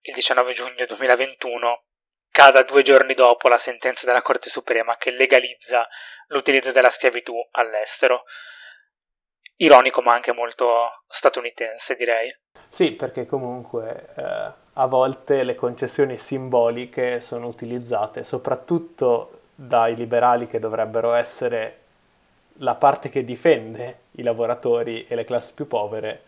il 0.00 0.14
19 0.14 0.54
giugno 0.54 0.86
2021, 0.86 1.84
cada 2.30 2.62
due 2.62 2.80
giorni 2.80 3.12
dopo 3.12 3.48
la 3.48 3.58
sentenza 3.58 4.06
della 4.06 4.22
Corte 4.22 4.48
Suprema 4.48 4.96
che 4.96 5.10
legalizza 5.10 5.86
l'utilizzo 6.28 6.72
della 6.72 6.88
schiavitù 6.88 7.36
all'estero. 7.50 8.24
Ironico 9.56 10.02
ma 10.02 10.14
anche 10.14 10.32
molto 10.32 11.02
statunitense, 11.06 11.94
direi. 11.94 12.34
Sì, 12.68 12.90
perché 12.90 13.24
comunque 13.24 14.08
eh, 14.16 14.52
a 14.72 14.86
volte 14.86 15.44
le 15.44 15.54
concessioni 15.54 16.18
simboliche 16.18 17.20
sono 17.20 17.46
utilizzate 17.46 18.24
soprattutto 18.24 19.40
dai 19.54 19.94
liberali 19.94 20.48
che 20.48 20.58
dovrebbero 20.58 21.12
essere 21.14 21.78
la 22.58 22.74
parte 22.74 23.08
che 23.08 23.24
difende 23.24 23.98
i 24.12 24.22
lavoratori 24.22 25.06
e 25.06 25.14
le 25.14 25.24
classi 25.24 25.52
più 25.52 25.66
povere, 25.68 26.22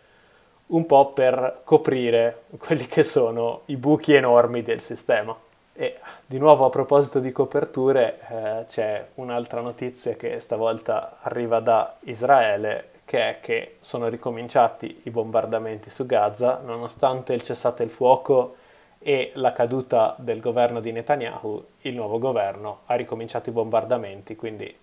un 0.67 0.85
po' 0.85 1.11
per 1.11 1.61
coprire 1.63 2.43
quelli 2.57 2.87
che 2.87 3.03
sono 3.03 3.61
i 3.65 3.77
buchi 3.77 4.13
enormi 4.13 4.63
del 4.63 4.81
sistema. 4.81 5.35
E 5.73 5.99
di 6.25 6.37
nuovo 6.39 6.65
a 6.65 6.69
proposito 6.69 7.19
di 7.19 7.31
coperture 7.31 8.19
eh, 8.29 8.65
c'è 8.67 9.07
un'altra 9.15 9.61
notizia 9.61 10.15
che 10.15 10.39
stavolta 10.39 11.19
arriva 11.21 11.59
da 11.59 11.95
Israele 12.05 12.95
che 13.07 13.29
è 13.29 13.39
che 13.39 13.77
sono 13.79 14.09
ricominciati 14.09 15.03
i 15.03 15.11
bombardamenti 15.11 15.89
su 15.89 16.05
Gaza 16.05 16.59
nonostante 16.61 17.31
il 17.31 17.41
cessate 17.41 17.83
il 17.83 17.89
fuoco 17.89 18.57
e 18.99 19.31
la 19.35 19.53
caduta 19.53 20.13
del 20.17 20.41
governo 20.41 20.81
di 20.81 20.91
Netanyahu, 20.91 21.65
il 21.83 21.95
nuovo 21.95 22.19
governo 22.19 22.79
ha 22.87 22.95
ricominciato 22.95 23.49
i 23.49 23.53
bombardamenti, 23.53 24.35
quindi 24.35 24.75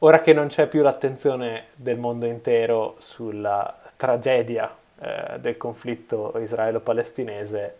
ora 0.00 0.20
che 0.20 0.34
non 0.34 0.48
c'è 0.48 0.66
più 0.66 0.82
l'attenzione 0.82 1.68
del 1.74 1.98
mondo 1.98 2.26
intero 2.26 2.96
sulla 2.98 3.78
tragedia 3.96 4.70
eh, 5.00 5.38
del 5.38 5.56
conflitto 5.56 6.34
israelo-palestinese, 6.38 7.76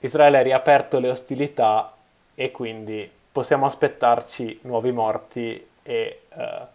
Israele 0.00 0.38
ha 0.38 0.42
riaperto 0.42 0.98
le 0.98 1.10
ostilità 1.10 1.94
e 2.34 2.50
quindi 2.50 3.08
possiamo 3.30 3.66
aspettarci 3.66 4.58
nuovi 4.62 4.90
morti 4.90 5.64
e 5.84 6.20
eh, 6.28 6.73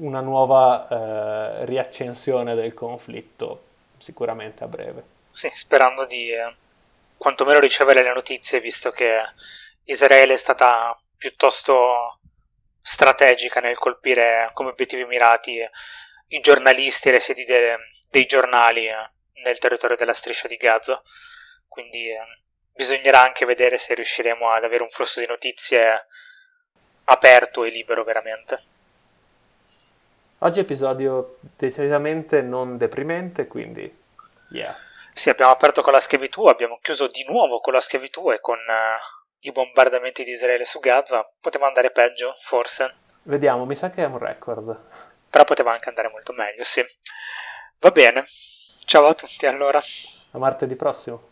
una 0.00 0.20
nuova 0.20 0.88
eh, 0.88 1.64
riaccensione 1.64 2.54
del 2.54 2.74
conflitto 2.74 3.64
sicuramente 3.98 4.64
a 4.64 4.66
breve. 4.66 5.02
Sì, 5.30 5.48
sperando 5.52 6.06
di 6.06 6.30
eh, 6.30 6.54
quantomeno 7.16 7.60
ricevere 7.60 8.02
le 8.02 8.12
notizie, 8.12 8.60
visto 8.60 8.90
che 8.90 9.22
Israele 9.84 10.34
è 10.34 10.38
stata 10.38 10.98
piuttosto 11.16 12.18
strategica 12.82 13.60
nel 13.60 13.78
colpire 13.78 14.50
come 14.54 14.70
obiettivi 14.70 15.04
mirati 15.04 15.60
i 16.28 16.40
giornalisti 16.40 17.08
e 17.08 17.12
le 17.12 17.20
sedi 17.20 17.44
de- 17.44 17.76
dei 18.08 18.26
giornali 18.26 18.86
eh, 18.86 19.10
nel 19.44 19.58
territorio 19.58 19.96
della 19.96 20.14
striscia 20.14 20.48
di 20.48 20.56
Gaza. 20.56 21.00
Quindi 21.68 22.08
eh, 22.08 22.18
bisognerà 22.72 23.20
anche 23.20 23.44
vedere 23.44 23.78
se 23.78 23.94
riusciremo 23.94 24.50
ad 24.50 24.64
avere 24.64 24.82
un 24.82 24.88
flusso 24.88 25.20
di 25.20 25.26
notizie 25.26 26.06
aperto 27.04 27.64
e 27.64 27.70
libero 27.70 28.02
veramente. 28.02 28.62
Oggi 30.42 30.60
episodio 30.60 31.36
decisamente 31.54 32.40
non 32.40 32.78
deprimente, 32.78 33.46
quindi 33.46 33.94
yeah. 34.52 34.74
Sì, 35.12 35.28
abbiamo 35.28 35.52
aperto 35.52 35.82
con 35.82 35.92
la 35.92 36.00
schiavitù, 36.00 36.46
abbiamo 36.46 36.78
chiuso 36.80 37.08
di 37.08 37.26
nuovo 37.28 37.60
con 37.60 37.74
la 37.74 37.80
schiavitù 37.80 38.32
e 38.32 38.40
con 38.40 38.56
uh, 38.56 39.36
i 39.40 39.52
bombardamenti 39.52 40.24
di 40.24 40.30
Israele 40.30 40.64
su 40.64 40.80
Gaza. 40.80 41.30
Poteva 41.38 41.66
andare 41.66 41.90
peggio, 41.90 42.34
forse. 42.38 42.94
Vediamo, 43.24 43.66
mi 43.66 43.76
sa 43.76 43.90
che 43.90 44.02
è 44.02 44.06
un 44.06 44.16
record. 44.16 44.80
Però 45.28 45.44
poteva 45.44 45.72
anche 45.72 45.90
andare 45.90 46.08
molto 46.08 46.32
meglio, 46.32 46.62
sì. 46.62 46.82
Va 47.78 47.90
bene. 47.90 48.24
Ciao 48.86 49.04
a 49.04 49.12
tutti 49.12 49.44
allora. 49.46 49.78
A 50.30 50.38
martedì 50.38 50.74
prossimo. 50.74 51.29